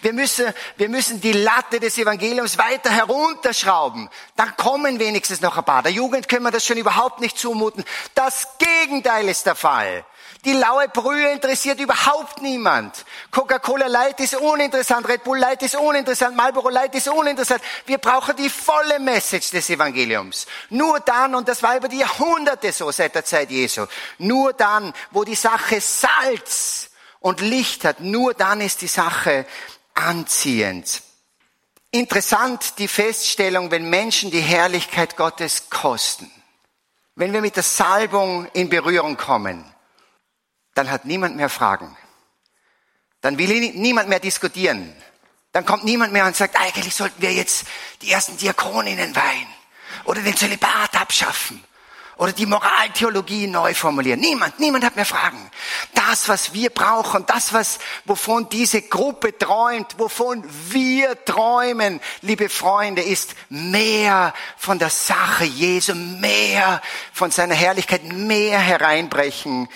Wir 0.03 0.13
müssen, 0.13 0.53
wir 0.77 0.91
müssen 0.91 1.23
die 1.23 1.33
Latte 1.33 1.81
des 1.81 1.97
Evangeliums 1.97 2.59
weiter 2.59 2.91
herunterschrauben. 2.91 4.11
Dann 4.37 4.55
kommen 4.59 4.99
wenigstens 4.99 5.41
noch 5.41 5.57
ein 5.57 5.65
paar. 5.65 5.83
Der 5.83 5.93
Jugend 5.93 6.29
können 6.29 6.43
wir 6.43 6.51
das 6.51 6.67
schon 6.67 6.77
überhaupt 6.77 7.23
nicht 7.23 7.39
zumuten. 7.39 7.85
Das 8.15 8.49
Gegenteil 8.59 9.31
ist 9.31 9.47
der 9.47 9.55
Fall. 9.55 10.05
Die 10.45 10.53
laue 10.53 10.89
Brühe 10.89 11.31
interessiert 11.31 11.81
überhaupt 11.81 12.43
niemand. 12.43 13.07
Coca-Cola 13.31 13.87
Light 13.87 14.21
ist 14.21 14.35
uninteressant, 14.35 15.09
Red 15.09 15.25
Bull 15.25 15.39
Light 15.39 15.63
ist 15.63 15.77
uninteressant, 15.77 16.37
Marlboro 16.37 16.69
Light 16.69 16.95
ist 16.95 17.09
uninteressant. 17.09 17.63
Wir 17.87 17.97
brauchen 17.97 18.37
die 18.37 18.51
volle 18.51 18.99
Message 18.99 19.53
des 19.53 19.71
Evangeliums. 19.71 20.47
Nur 20.69 21.01
dann, 21.01 21.35
und 21.35 21.49
das 21.49 21.63
war 21.63 21.79
über 21.79 21.89
die 21.89 22.01
Jahrhunderte 22.01 22.73
so 22.73 22.91
seit 22.91 23.15
der 23.15 23.25
Zeit 23.25 23.51
Jesu, 23.51 23.87
nur 24.19 24.53
dann, 24.53 24.93
wo 25.13 25.25
die 25.25 25.35
Sache 25.35 25.81
Salz 25.81 26.91
und 27.23 27.41
Licht 27.41 27.85
hat, 27.85 28.01
nur 28.01 28.35
dann 28.35 28.61
ist 28.61 28.83
die 28.83 28.89
Sache 28.89 29.47
anziehend. 29.95 31.03
Interessant 31.91 32.79
die 32.79 32.89
Feststellung, 32.89 33.71
wenn 33.71 33.89
Menschen 33.89 34.31
die 34.31 34.41
Herrlichkeit 34.41 35.17
Gottes 35.17 35.71
kosten. 35.71 36.31
Wenn 37.15 37.33
wir 37.33 37.41
mit 37.41 37.57
der 37.57 37.63
Salbung 37.63 38.47
in 38.55 38.69
Berührung 38.69 39.17
kommen, 39.17 39.65
dann 40.75 40.91
hat 40.91 41.05
niemand 41.05 41.37
mehr 41.37 41.51
Fragen. 41.51 41.97
Dann 43.21 43.39
will 43.39 43.73
niemand 43.75 44.09
mehr 44.09 44.21
diskutieren. 44.21 44.95
Dann 45.53 45.67
kommt 45.67 45.85
niemand 45.85 46.13
mehr 46.13 46.25
und 46.25 46.35
sagt, 46.35 46.59
eigentlich 46.59 46.95
sollten 46.95 47.21
wir 47.21 47.33
jetzt 47.33 47.67
die 48.01 48.11
ersten 48.11 48.39
Diakoninnen 48.39 49.15
weihen 49.15 49.47
oder 50.05 50.23
den 50.23 50.37
Zölibat 50.37 50.99
abschaffen 50.99 51.63
oder 52.17 52.33
die 52.33 52.47
Moraltheologie 52.47 53.47
neu 53.47 53.75
formulieren. 53.75 54.21
Niemand, 54.21 54.59
niemand 54.61 54.85
hat 54.85 54.97
mehr 54.97 55.05
Fragen. 55.05 55.51
Das, 55.95 56.29
was 56.29 56.53
wir 56.53 56.71
brauchen, 56.71 57.25
das, 57.27 57.53
was, 57.53 57.79
wovon 58.05 58.49
diese 58.49 58.83
Gruppe 58.83 59.37
träumt, 59.37 59.99
wovon 59.99 60.45
wir 60.69 61.25
träumen, 61.25 62.01
liebe 62.21 62.49
Freunde, 62.49 63.03
ist 63.03 63.35
mehr 63.49 64.35
von 64.57 64.79
der 64.79 64.91
Sache 64.91 65.45
Jesu, 65.45 65.95
mehr 65.95 66.83
von 67.13 67.31
seiner 67.31 67.55
Herrlichkeit, 67.55 68.05
mehr 68.05 68.59
hereinbrechen 68.59 69.69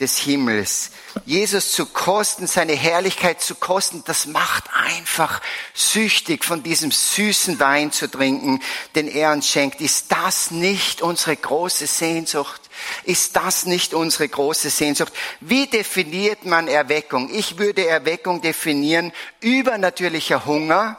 des 0.00 0.18
Himmels. 0.18 0.90
Jesus 1.26 1.72
zu 1.72 1.86
kosten, 1.86 2.46
seine 2.46 2.72
Herrlichkeit 2.72 3.40
zu 3.40 3.54
kosten, 3.54 4.02
das 4.06 4.26
macht 4.26 4.64
einfach 4.72 5.40
süchtig, 5.74 6.44
von 6.44 6.62
diesem 6.62 6.90
süßen 6.90 7.60
Wein 7.60 7.92
zu 7.92 8.10
trinken, 8.10 8.60
den 8.94 9.08
er 9.08 9.32
uns 9.32 9.48
schenkt. 9.48 9.80
Ist 9.80 10.10
das 10.10 10.50
nicht 10.50 11.02
unsere 11.02 11.36
große 11.36 11.86
Sehnsucht? 11.86 12.62
Ist 13.04 13.36
das 13.36 13.66
nicht 13.66 13.92
unsere 13.92 14.28
große 14.28 14.70
Sehnsucht? 14.70 15.12
Wie 15.40 15.66
definiert 15.66 16.46
man 16.46 16.66
Erweckung? 16.66 17.28
Ich 17.32 17.58
würde 17.58 17.86
Erweckung 17.86 18.40
definieren, 18.40 19.12
übernatürlicher 19.40 20.46
Hunger, 20.46 20.98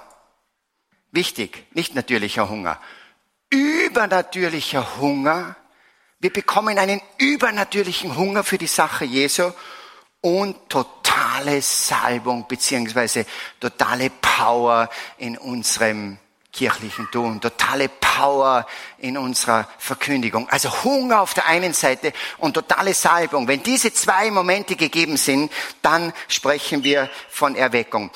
wichtig, 1.12 1.66
nicht 1.74 1.96
natürlicher 1.96 2.50
Hunger, 2.50 2.80
übernatürlicher 3.50 4.98
Hunger, 4.98 5.56
wir 6.21 6.31
bekommen 6.31 6.77
einen 6.77 7.01
übernatürlichen 7.17 8.15
Hunger 8.15 8.43
für 8.43 8.60
die 8.60 8.67
Sache 8.67 9.05
Jesu 9.05 9.51
und 10.21 10.69
totale 10.69 11.60
Salbung 11.63 12.47
beziehungsweise 12.47 13.25
totale 13.60 14.12
Power 14.21 14.88
in 15.17 15.36
unserem 15.36 16.19
kirchlichen 16.53 17.10
Tun, 17.10 17.41
totale 17.41 17.89
Power 17.89 18.67
in 18.99 19.17
unserer 19.17 19.67
Verkündigung. 19.79 20.47
Also 20.49 20.84
Hunger 20.84 21.21
auf 21.21 21.34
der 21.34 21.47
einen 21.47 21.73
Seite 21.73 22.13
und 22.38 22.53
totale 22.53 22.93
Salbung. 22.93 23.47
Wenn 23.47 23.63
diese 23.63 23.91
zwei 23.91 24.29
Momente 24.29 24.75
gegeben 24.75 25.17
sind, 25.17 25.51
dann 25.81 26.13
sprechen 26.27 26.84
wir 26.84 27.10
von 27.29 27.55
Erweckung. 27.55 28.12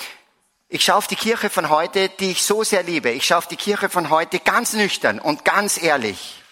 Ich 0.69 0.83
schaue 0.83 0.97
auf 0.97 1.07
die 1.07 1.15
Kirche 1.15 1.49
von 1.49 1.69
heute, 1.69 2.09
die 2.09 2.31
ich 2.31 2.43
so 2.43 2.63
sehr 2.63 2.83
liebe. 2.83 3.09
Ich 3.09 3.25
schaue 3.25 3.39
auf 3.39 3.47
die 3.47 3.55
Kirche 3.55 3.89
von 3.89 4.11
heute 4.11 4.39
ganz 4.39 4.73
nüchtern 4.73 5.17
und 5.17 5.43
ganz 5.43 5.81
ehrlich. 5.81 6.44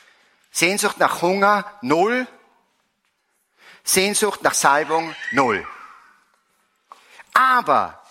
Sehnsucht 0.53 0.99
nach 0.99 1.23
Hunger, 1.23 1.65
null. 1.81 2.27
Sehnsucht 3.83 4.43
nach 4.43 4.53
Salbung, 4.53 5.13
null. 5.31 5.67
Aber 7.33 8.01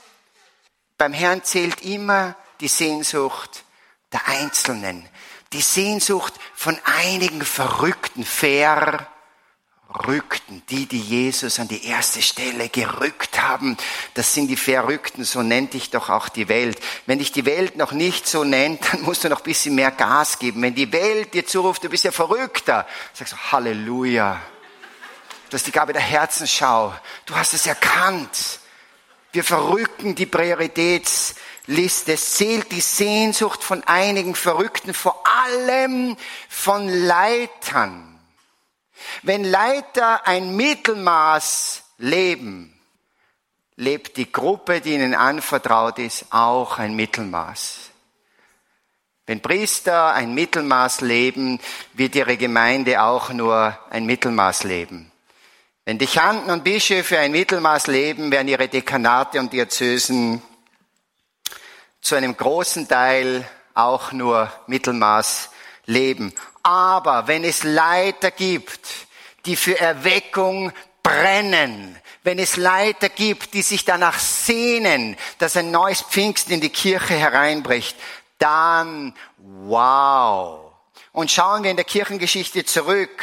beim 0.98 1.12
Herrn 1.12 1.44
zählt 1.44 1.82
immer 1.82 2.34
die 2.60 2.68
Sehnsucht 2.68 3.64
der 4.12 4.26
Einzelnen. 4.26 5.08
Die 5.52 5.62
Sehnsucht 5.62 6.34
von 6.54 6.78
einigen 6.84 7.44
Verrückten, 7.44 8.24
Ver 8.24 9.06
Rückten, 9.94 10.62
die, 10.70 10.86
die 10.86 11.00
Jesus 11.00 11.58
an 11.58 11.68
die 11.68 11.86
erste 11.86 12.22
Stelle 12.22 12.68
gerückt 12.68 13.40
haben, 13.42 13.76
das 14.14 14.34
sind 14.34 14.48
die 14.48 14.56
Verrückten, 14.56 15.24
so 15.24 15.42
nennt 15.42 15.74
dich 15.74 15.90
doch 15.90 16.08
auch 16.08 16.28
die 16.28 16.48
Welt. 16.48 16.78
Wenn 17.06 17.18
dich 17.18 17.32
die 17.32 17.44
Welt 17.44 17.76
noch 17.76 17.92
nicht 17.92 18.26
so 18.26 18.44
nennt, 18.44 18.80
dann 18.92 19.02
musst 19.02 19.24
du 19.24 19.28
noch 19.28 19.40
ein 19.40 19.44
bisschen 19.44 19.74
mehr 19.74 19.90
Gas 19.90 20.38
geben. 20.38 20.62
Wenn 20.62 20.74
die 20.74 20.92
Welt 20.92 21.34
dir 21.34 21.46
zuruft, 21.46 21.84
du 21.84 21.88
bist 21.88 22.04
ja 22.04 22.12
Verrückter, 22.12 22.86
sagst 23.12 23.34
du 23.34 23.36
Halleluja. 23.52 24.40
Du 25.50 25.56
hast 25.56 25.66
die 25.66 25.72
Gabe 25.72 25.92
der 25.92 26.02
Herzensschau. 26.02 26.94
Du 27.26 27.34
hast 27.34 27.52
es 27.52 27.66
erkannt. 27.66 28.60
Wir 29.32 29.44
verrücken 29.44 30.14
die 30.14 30.24
Prioritätsliste. 30.24 32.14
Es 32.14 32.34
zählt 32.34 32.72
die 32.72 32.80
Sehnsucht 32.80 33.62
von 33.62 33.84
einigen 33.84 34.34
Verrückten, 34.34 34.94
vor 34.94 35.22
allem 35.26 36.16
von 36.48 36.88
Leitern 36.88 38.11
wenn 39.22 39.44
Leiter 39.44 40.26
ein 40.26 40.56
Mittelmaß 40.56 41.82
leben, 41.98 42.72
lebt 43.76 44.16
die 44.16 44.30
Gruppe, 44.30 44.80
die 44.80 44.94
ihnen 44.94 45.14
anvertraut 45.14 45.98
ist, 45.98 46.26
auch 46.30 46.78
ein 46.78 46.94
Mittelmaß. 46.94 47.90
Wenn 49.26 49.40
Priester 49.40 50.12
ein 50.12 50.34
Mittelmaß 50.34 51.00
leben, 51.00 51.60
wird 51.92 52.14
ihre 52.14 52.36
Gemeinde 52.36 53.02
auch 53.02 53.30
nur 53.30 53.78
ein 53.90 54.04
Mittelmaß 54.04 54.64
leben. 54.64 55.12
Wenn 55.84 55.98
Dechanten 55.98 56.50
und 56.50 56.64
Bischöfe 56.64 57.18
ein 57.18 57.32
Mittelmaß 57.32 57.86
leben, 57.86 58.30
werden 58.30 58.48
ihre 58.48 58.68
Dekanate 58.68 59.40
und 59.40 59.52
Diözesen 59.52 60.42
zu 62.00 62.14
einem 62.14 62.36
großen 62.36 62.88
Teil 62.88 63.48
auch 63.74 64.12
nur 64.12 64.52
Mittelmaß 64.66 65.50
leben. 65.86 66.32
Aber 66.62 67.26
wenn 67.26 67.44
es 67.44 67.64
Leiter 67.64 68.30
gibt, 68.30 68.88
die 69.46 69.56
für 69.56 69.78
Erweckung 69.78 70.72
brennen, 71.02 71.98
wenn 72.22 72.38
es 72.38 72.56
Leiter 72.56 73.08
gibt, 73.08 73.54
die 73.54 73.62
sich 73.62 73.84
danach 73.84 74.18
sehnen, 74.18 75.16
dass 75.38 75.56
ein 75.56 75.70
neues 75.70 76.02
Pfingsten 76.02 76.52
in 76.52 76.60
die 76.60 76.70
Kirche 76.70 77.14
hereinbricht, 77.14 77.96
dann 78.38 79.14
wow. 79.38 80.72
Und 81.12 81.30
schauen 81.30 81.64
wir 81.64 81.70
in 81.70 81.76
der 81.76 81.84
Kirchengeschichte 81.84 82.64
zurück 82.64 83.22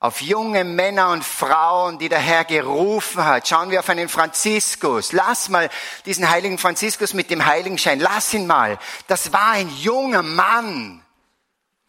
auf 0.00 0.20
junge 0.22 0.64
Männer 0.64 1.10
und 1.10 1.24
Frauen, 1.24 1.98
die 1.98 2.08
der 2.08 2.18
Herr 2.18 2.44
gerufen 2.44 3.24
hat. 3.24 3.46
Schauen 3.46 3.70
wir 3.70 3.80
auf 3.80 3.88
einen 3.88 4.08
Franziskus. 4.08 5.12
Lass 5.12 5.50
mal 5.50 5.68
diesen 6.06 6.28
heiligen 6.28 6.58
Franziskus 6.58 7.14
mit 7.14 7.30
dem 7.30 7.44
Heiligenschein. 7.44 8.00
Lass 8.00 8.34
ihn 8.34 8.46
mal. 8.46 8.78
Das 9.06 9.32
war 9.32 9.50
ein 9.52 9.70
junger 9.76 10.22
Mann 10.22 11.02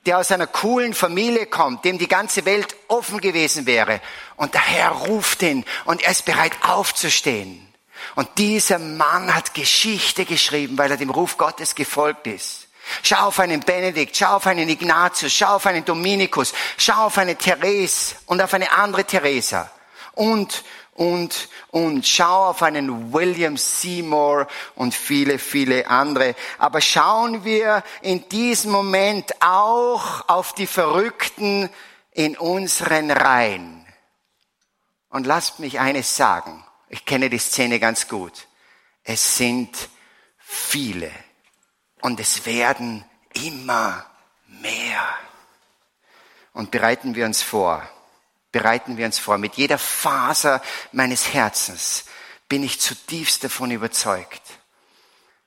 der 0.05 0.17
aus 0.17 0.31
einer 0.31 0.47
coolen 0.47 0.93
Familie 0.93 1.45
kommt, 1.45 1.85
dem 1.85 1.97
die 1.97 2.07
ganze 2.07 2.45
Welt 2.45 2.75
offen 2.87 3.21
gewesen 3.21 3.65
wäre. 3.65 4.01
Und 4.35 4.53
der 4.53 4.65
Herr 4.65 4.89
ruft 4.89 5.43
ihn 5.43 5.63
und 5.85 6.01
er 6.01 6.11
ist 6.11 6.25
bereit 6.25 6.53
aufzustehen. 6.63 7.67
Und 8.15 8.27
dieser 8.39 8.79
Mann 8.79 9.35
hat 9.35 9.53
Geschichte 9.53 10.25
geschrieben, 10.25 10.77
weil 10.77 10.89
er 10.89 10.97
dem 10.97 11.11
Ruf 11.11 11.37
Gottes 11.37 11.75
gefolgt 11.75 12.25
ist. 12.25 12.67
Schau 13.03 13.27
auf 13.27 13.39
einen 13.39 13.61
Benedikt, 13.61 14.15
schau 14.15 14.35
auf 14.35 14.47
einen 14.47 14.69
Ignatius, 14.69 15.33
schau 15.33 15.55
auf 15.55 15.65
einen 15.65 15.85
Dominikus, 15.85 16.53
schau 16.77 17.05
auf 17.05 17.17
eine 17.17 17.35
Therese 17.35 18.15
und 18.25 18.41
auf 18.41 18.53
eine 18.53 18.71
andere 18.71 19.05
Theresa. 19.05 19.69
Und 20.13 20.63
und, 20.93 21.49
und 21.71 22.05
schau 22.05 22.49
auf 22.49 22.61
einen 22.63 23.13
William 23.13 23.57
Seymour 23.57 24.47
und 24.75 24.93
viele, 24.93 25.39
viele 25.39 25.87
andere. 25.87 26.35
Aber 26.57 26.81
schauen 26.81 27.43
wir 27.43 27.83
in 28.01 28.27
diesem 28.29 28.71
Moment 28.71 29.33
auch 29.41 30.27
auf 30.27 30.53
die 30.53 30.67
Verrückten 30.67 31.69
in 32.11 32.37
unseren 32.37 33.09
Reihen. 33.09 33.85
Und 35.09 35.25
lasst 35.25 35.59
mich 35.59 35.79
eines 35.79 36.15
sagen. 36.15 36.63
Ich 36.89 37.05
kenne 37.05 37.29
die 37.29 37.39
Szene 37.39 37.79
ganz 37.79 38.07
gut. 38.07 38.47
Es 39.03 39.37
sind 39.37 39.75
viele. 40.37 41.11
Und 42.01 42.19
es 42.19 42.45
werden 42.45 43.05
immer 43.33 44.05
mehr. 44.47 45.17
und 46.53 46.71
bereiten 46.71 47.15
wir 47.15 47.25
uns 47.25 47.41
vor. 47.41 47.87
Bereiten 48.51 48.97
wir 48.97 49.05
uns 49.05 49.19
vor. 49.19 49.37
Mit 49.37 49.55
jeder 49.55 49.77
Faser 49.77 50.61
meines 50.91 51.33
Herzens 51.33 52.05
bin 52.49 52.63
ich 52.63 52.81
zutiefst 52.81 53.43
davon 53.43 53.71
überzeugt. 53.71 54.41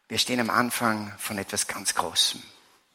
Wir 0.08 0.18
stehen 0.18 0.40
am 0.40 0.50
Anfang 0.50 1.12
von 1.18 1.36
etwas 1.38 1.66
ganz 1.66 1.94
Großem. 1.94 2.42